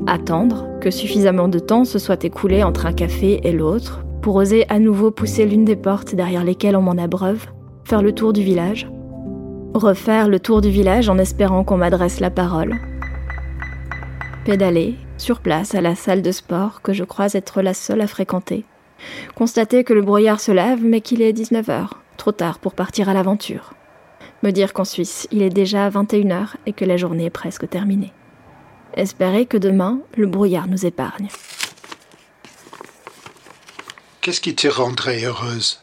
attendre 0.08 0.66
que 0.80 0.90
suffisamment 0.90 1.46
de 1.46 1.60
temps 1.60 1.84
se 1.84 2.00
soit 2.00 2.24
écoulé 2.24 2.64
entre 2.64 2.86
un 2.86 2.92
café 2.92 3.38
et 3.44 3.52
l'autre 3.52 4.04
pour 4.20 4.34
oser 4.34 4.68
à 4.68 4.80
nouveau 4.80 5.12
pousser 5.12 5.46
l'une 5.46 5.64
des 5.64 5.76
portes 5.76 6.16
derrière 6.16 6.42
lesquelles 6.42 6.74
on 6.74 6.82
m'en 6.82 7.00
abreuve, 7.00 7.46
faire 7.84 8.02
le 8.02 8.10
tour 8.10 8.32
du 8.32 8.42
village, 8.42 8.90
refaire 9.72 10.26
le 10.26 10.40
tour 10.40 10.62
du 10.62 10.70
village 10.70 11.08
en 11.08 11.18
espérant 11.18 11.62
qu'on 11.62 11.76
m'adresse 11.76 12.18
la 12.18 12.30
parole, 12.30 12.74
pédaler 14.44 14.96
sur 15.18 15.38
place 15.38 15.76
à 15.76 15.80
la 15.80 15.94
salle 15.94 16.22
de 16.22 16.32
sport 16.32 16.82
que 16.82 16.92
je 16.92 17.04
crois 17.04 17.32
être 17.34 17.62
la 17.62 17.74
seule 17.74 18.00
à 18.00 18.08
fréquenter 18.08 18.64
Constater 19.34 19.84
que 19.84 19.92
le 19.92 20.02
brouillard 20.02 20.40
se 20.40 20.52
lève, 20.52 20.82
mais 20.82 21.00
qu'il 21.00 21.22
est 21.22 21.32
19h, 21.32 21.88
trop 22.16 22.32
tard 22.32 22.58
pour 22.58 22.74
partir 22.74 23.08
à 23.08 23.14
l'aventure. 23.14 23.74
Me 24.42 24.50
dire 24.50 24.72
qu'en 24.72 24.84
Suisse, 24.84 25.26
il 25.30 25.42
est 25.42 25.50
déjà 25.50 25.88
21h 25.88 26.54
et 26.66 26.72
que 26.72 26.84
la 26.84 26.96
journée 26.96 27.26
est 27.26 27.30
presque 27.30 27.68
terminée. 27.68 28.12
Espérer 28.94 29.46
que 29.46 29.56
demain, 29.56 30.00
le 30.16 30.26
brouillard 30.26 30.68
nous 30.68 30.86
épargne. 30.86 31.28
Qu'est-ce 34.20 34.40
qui 34.40 34.54
te 34.54 34.68
rendrait 34.68 35.24
heureuse? 35.24 35.82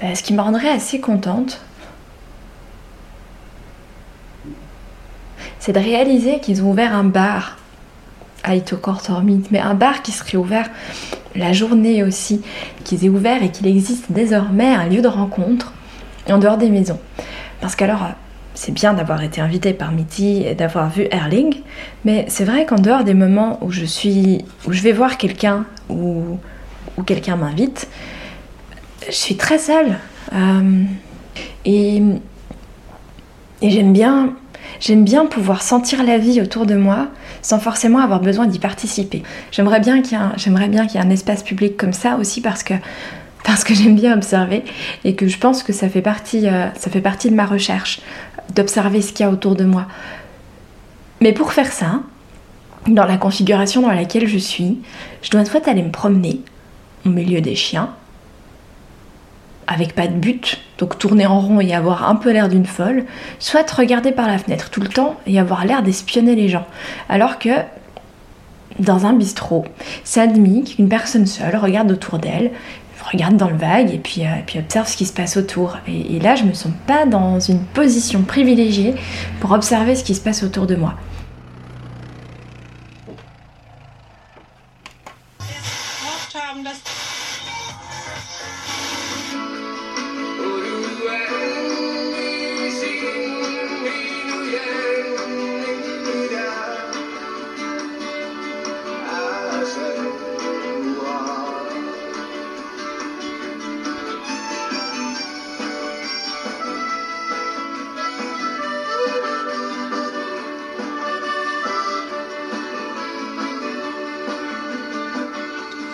Bah, 0.00 0.14
ce 0.14 0.22
qui 0.22 0.32
me 0.32 0.40
rendrait 0.40 0.70
assez 0.70 0.98
contente, 1.00 1.60
c'est 5.60 5.72
de 5.72 5.78
réaliser 5.78 6.40
qu'ils 6.40 6.64
ont 6.64 6.70
ouvert 6.70 6.94
un 6.94 7.04
bar 7.04 7.56
à 8.42 8.56
Itokortormit, 8.56 9.44
mais 9.50 9.60
un 9.60 9.74
bar 9.74 10.02
qui 10.02 10.10
serait 10.10 10.38
ouvert 10.38 10.68
la 11.36 11.52
journée 11.52 12.02
aussi, 12.02 12.40
qu'ils 12.82 13.04
aient 13.04 13.10
ouvert 13.10 13.42
et 13.42 13.50
qu'il 13.50 13.66
existe 13.66 14.06
désormais 14.10 14.74
un 14.74 14.86
lieu 14.86 15.02
de 15.02 15.08
rencontre 15.08 15.72
en 16.28 16.38
dehors 16.38 16.56
des 16.56 16.70
maisons. 16.70 16.98
Parce 17.60 17.76
qu'alors, 17.76 18.08
c'est 18.54 18.72
bien 18.72 18.94
d'avoir 18.94 19.22
été 19.22 19.40
invité 19.40 19.72
par 19.74 19.92
Mitty 19.92 20.44
et 20.46 20.54
d'avoir 20.54 20.90
vu 20.90 21.06
Erling, 21.10 21.54
mais 22.04 22.24
c'est 22.28 22.44
vrai 22.44 22.66
qu'en 22.66 22.76
dehors 22.76 23.04
des 23.04 23.14
moments 23.14 23.58
où 23.62 23.70
je 23.70 23.84
suis, 23.84 24.44
où 24.66 24.72
je 24.72 24.82
vais 24.82 24.92
voir 24.92 25.18
quelqu'un 25.18 25.66
ou, 25.88 26.38
où 26.96 27.02
quelqu'un 27.02 27.36
m'invite, 27.36 27.88
je 29.06 29.14
suis 29.14 29.36
très 29.36 29.58
seule. 29.58 29.98
Euh, 30.32 30.84
et, 31.64 32.02
et 33.62 33.70
j'aime 33.70 33.92
bien 33.92 34.34
J'aime 34.78 35.04
bien 35.04 35.26
pouvoir 35.26 35.62
sentir 35.62 36.02
la 36.04 36.18
vie 36.18 36.40
autour 36.40 36.66
de 36.66 36.74
moi 36.74 37.08
sans 37.42 37.58
forcément 37.58 37.98
avoir 37.98 38.20
besoin 38.20 38.46
d'y 38.46 38.58
participer. 38.58 39.22
J'aimerais 39.50 39.80
bien 39.80 40.02
qu'il 40.02 40.18
y, 40.18 40.96
ait 40.96 40.98
un 40.98 41.10
espace 41.10 41.42
public 41.42 41.76
comme 41.76 41.92
ça 41.92 42.16
aussi 42.16 42.40
parce 42.42 42.62
que, 42.62 43.74
j'aime 43.74 43.96
bien 43.96 44.14
observer 44.14 44.64
et 45.04 45.14
que 45.14 45.26
je 45.26 45.38
pense 45.38 45.62
que 45.62 45.72
ça 45.72 45.88
fait 45.88 46.02
partie, 46.02 46.46
euh, 46.46 46.68
ça 46.74 46.90
fait 46.90 47.00
partie 47.00 47.30
de 47.30 47.34
ma 47.34 47.46
recherche, 47.46 48.00
d'observer 48.54 49.02
ce 49.02 49.12
qu'il 49.12 49.26
y 49.26 49.28
a 49.28 49.32
autour 49.32 49.56
de 49.56 49.64
moi. 49.64 49.86
Mais 51.20 51.32
pour 51.32 51.52
faire 51.52 51.72
ça, 51.72 52.00
dans 52.86 53.04
la 53.04 53.16
configuration 53.16 53.82
dans 53.82 53.92
laquelle 53.92 54.26
je 54.26 54.38
suis, 54.38 54.78
je 55.22 55.30
dois 55.30 55.44
soit 55.44 55.66
aller 55.68 55.82
me 55.82 55.90
promener 55.90 56.40
au 57.04 57.10
milieu 57.10 57.40
des 57.40 57.54
chiens, 57.54 57.90
avec 59.66 59.94
pas 59.94 60.06
de 60.06 60.14
but, 60.14 60.58
donc 60.80 60.98
tourner 60.98 61.26
en 61.26 61.40
rond 61.40 61.60
et 61.60 61.74
avoir 61.74 62.08
un 62.08 62.16
peu 62.16 62.32
l'air 62.32 62.48
d'une 62.48 62.64
folle, 62.64 63.04
soit 63.38 63.70
regarder 63.70 64.12
par 64.12 64.26
la 64.26 64.38
fenêtre 64.38 64.70
tout 64.70 64.80
le 64.80 64.88
temps 64.88 65.16
et 65.26 65.38
avoir 65.38 65.64
l'air 65.66 65.82
d'espionner 65.82 66.34
les 66.34 66.48
gens. 66.48 66.66
Alors 67.08 67.38
que 67.38 67.50
dans 68.78 69.04
un 69.04 69.12
bistrot, 69.12 69.66
c'est 70.04 70.20
admis 70.20 70.64
qu'une 70.64 70.88
personne 70.88 71.26
seule 71.26 71.56
regarde 71.56 71.92
autour 71.92 72.18
d'elle, 72.18 72.50
regarde 73.12 73.36
dans 73.36 73.50
le 73.50 73.56
vague 73.56 73.92
et 73.92 73.98
puis, 73.98 74.22
euh, 74.22 74.30
puis 74.46 74.58
observe 74.58 74.88
ce 74.88 74.96
qui 74.96 75.04
se 75.04 75.12
passe 75.12 75.36
autour. 75.36 75.76
Et, 75.86 76.16
et 76.16 76.20
là, 76.20 76.34
je 76.34 76.44
me 76.44 76.54
sens 76.54 76.72
pas 76.86 77.04
dans 77.04 77.40
une 77.40 77.60
position 77.60 78.22
privilégiée 78.22 78.94
pour 79.40 79.52
observer 79.52 79.94
ce 79.96 80.04
qui 80.04 80.14
se 80.14 80.20
passe 80.20 80.42
autour 80.42 80.66
de 80.66 80.76
moi. 80.76 80.94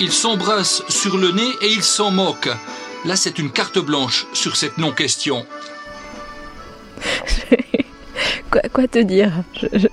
Ils 0.07 0.13
s'embrassent 0.13 0.85
sur 0.89 1.17
le 1.17 1.33
nez 1.33 1.51
et 1.63 1.67
ils 1.67 1.83
s'en 1.83 2.13
moquent. 2.13 2.55
Là, 3.07 3.17
c'est 3.17 3.41
une 3.41 3.51
carte 3.51 3.81
blanche 3.81 4.29
sur 4.33 4.55
cette 4.55 4.79
non-question. 4.79 5.45
quoi, 8.73 8.87
te 8.87 9.01
dire? 9.01 9.33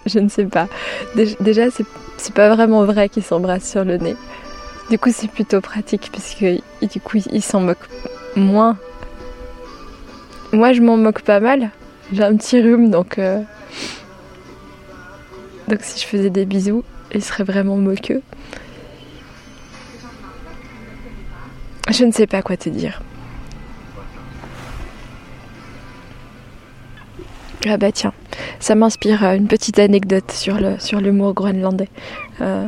Je, 0.05 0.19
ne 0.19 0.29
sais 0.29 0.45
pas. 0.45 0.67
Déjà, 1.15 1.63
c'est 1.71 2.33
pas 2.35 2.53
vraiment 2.53 2.85
vrai 2.85 3.09
qu'ils 3.09 3.23
s'embrassent 3.23 3.71
sur 3.71 3.83
le 3.83 3.97
nez. 3.97 4.15
Du 4.91 4.99
coup, 4.99 5.09
c'est 5.11 5.31
plutôt 5.31 5.61
pratique 5.61 6.11
puisque 6.11 6.45
du 6.83 7.01
coup, 7.01 7.17
ils 7.31 7.41
s'en 7.41 7.61
moquent 7.61 7.89
moins. 8.35 8.77
Moi, 10.51 10.73
je 10.73 10.81
m'en 10.81 10.95
moque 10.95 11.23
pas 11.23 11.39
mal. 11.39 11.71
J'ai 12.11 12.21
un 12.21 12.35
petit 12.35 12.61
rhume, 12.61 12.91
donc 12.91 13.17
euh, 13.17 13.41
donc 15.67 15.79
si 15.81 15.99
je 15.99 16.05
faisais 16.05 16.29
des 16.29 16.45
bisous, 16.45 16.83
ils 17.15 17.23
seraient 17.23 17.45
vraiment 17.45 17.77
moqueux. 17.77 18.21
Je 21.93 22.05
ne 22.05 22.11
sais 22.11 22.25
pas 22.25 22.41
quoi 22.41 22.57
te 22.57 22.69
dire. 22.69 23.03
Ah 27.67 27.77
bah 27.77 27.91
tiens, 27.91 28.13
ça 28.59 28.73
m'inspire 28.73 29.23
euh, 29.23 29.35
une 29.35 29.47
petite 29.47 29.77
anecdote 29.77 30.31
sur 30.31 30.59
le 30.59 30.79
sur 30.79 30.99
l'humour 30.99 31.35
groenlandais. 31.35 31.89
Euh, 32.41 32.67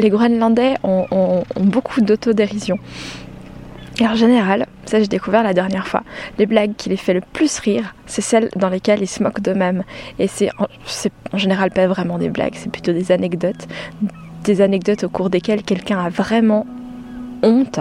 les 0.00 0.10
Groenlandais 0.10 0.74
ont, 0.82 1.44
beaucoup 1.60 2.00
d'autodérision. 2.00 2.76
Et 4.00 4.08
en 4.08 4.16
général, 4.16 4.66
ça 4.84 4.98
j'ai 4.98 5.06
découvert 5.06 5.44
la 5.44 5.54
dernière 5.54 5.86
fois, 5.86 6.02
les 6.38 6.46
blagues 6.46 6.74
qui 6.76 6.88
les 6.88 6.96
fait 6.96 7.14
le 7.14 7.20
plus 7.20 7.60
rire, 7.60 7.94
c'est 8.06 8.20
celles 8.20 8.48
dans 8.56 8.68
lesquelles 8.68 9.02
ils 9.02 9.06
se 9.06 9.22
moquent 9.22 9.40
d'eux-mêmes. 9.40 9.84
Et 10.18 10.26
c'est 10.26 10.50
en, 10.58 10.66
en 11.32 11.38
général 11.38 11.70
pas 11.70 11.86
vraiment 11.86 12.18
des 12.18 12.30
blagues, 12.30 12.54
c'est 12.56 12.72
plutôt 12.72 12.92
des 12.92 13.12
anecdotes. 13.12 13.68
Des 14.42 14.60
anecdotes 14.60 15.04
au 15.04 15.08
cours 15.08 15.30
desquelles 15.30 15.62
quelqu'un 15.62 16.04
a 16.04 16.08
vraiment 16.08 16.66
honte 17.42 17.80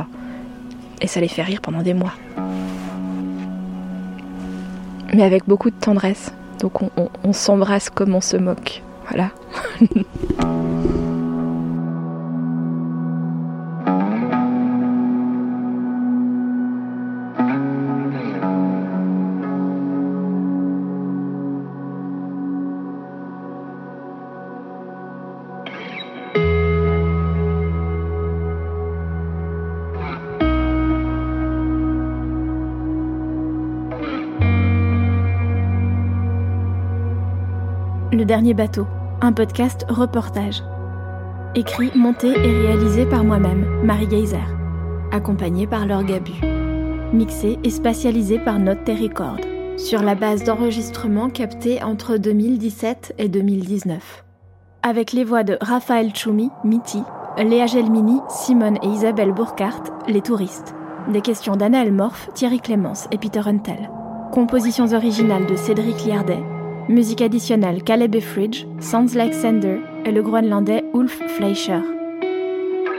et 1.02 1.08
ça 1.08 1.20
les 1.20 1.28
fait 1.28 1.44
rire 1.44 1.62
pendant 1.62 1.82
des 1.82 1.94
mois. 1.94 2.14
Mais 5.14 5.24
avec 5.24 5.48
beaucoup 5.48 5.70
de 5.70 5.76
tendresse. 5.76 6.34
Donc 6.60 6.82
on, 6.82 7.34
s'embrasse 7.34 7.90
comme 7.90 8.16
on 8.16 8.22
se 8.22 8.38
moque. 8.38 8.82
Voilà. 9.10 9.32
Le 38.24 38.28
dernier 38.28 38.54
bateau, 38.54 38.88
un 39.20 39.34
podcast 39.34 39.86
reportage. 39.90 40.64
Écrit, 41.56 41.92
monté 41.94 42.30
et 42.30 42.68
réalisé 42.68 43.06
par 43.06 43.26
moi-même, 43.26 43.66
Marie 43.84 44.10
Geyser. 44.10 44.38
Accompagné 45.12 45.68
par 45.68 45.86
Laure 45.86 46.06
Gabu. 46.06 46.32
Mixé 47.12 47.60
et 47.66 47.70
spatialisé 47.70 48.40
par 48.40 48.60
Note 48.60 48.88
Record. 48.88 49.40
Sur 49.76 50.04
la 50.04 50.16
base 50.16 50.46
d'enregistrement 50.46 51.30
capté 51.30 51.84
entre 51.84 52.16
2017 52.16 53.16
et 53.18 53.28
2019. 53.28 54.24
Avec 54.84 55.12
les 55.12 55.26
voix 55.26 55.44
de 55.44 55.58
Raphaël 55.60 56.16
Choumi, 56.16 56.50
Mitty, 56.64 57.04
Léa 57.38 57.66
Gelmini, 57.66 58.22
Simone 58.30 58.78
et 58.84 58.88
Isabelle 58.88 59.34
Burkhardt, 59.34 59.92
les 60.08 60.22
touristes. 60.22 60.74
Des 61.10 61.20
questions 61.20 61.58
d'Anna 61.58 61.84
Elmorph, 61.84 62.30
Thierry 62.34 62.62
Clémence 62.62 63.10
et 63.12 63.18
Peter 63.18 63.42
Huntel. 63.46 63.90
Compositions 64.32 64.94
originales 64.94 65.46
de 65.46 65.58
Cédric 65.58 66.06
Liardet, 66.06 66.42
Musique 66.90 67.22
additionnelle 67.22 67.82
Caleb 67.82 68.20
Fridge, 68.20 68.66
Sounds 68.82 69.16
Like 69.16 69.34
Sender 69.34 69.80
et 70.06 70.12
le 70.12 70.22
groenlandais 70.22 70.84
Ulf 70.94 71.18
Fleischer. 71.28 71.80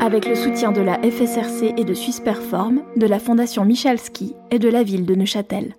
Avec 0.01 0.27
le 0.27 0.35
soutien 0.35 0.73
de 0.73 0.81
la 0.81 0.99
FSRC 1.03 1.75
et 1.77 1.85
de 1.85 1.93
Suisse 1.93 2.21
Perform, 2.21 2.83
de 2.97 3.07
la 3.07 3.19
Fondation 3.19 3.65
Michalski 3.65 4.35
et 4.51 4.59
de 4.59 4.69
la 4.71 4.83
ville 4.83 5.05
de 5.05 5.15
Neuchâtel. 5.15 5.77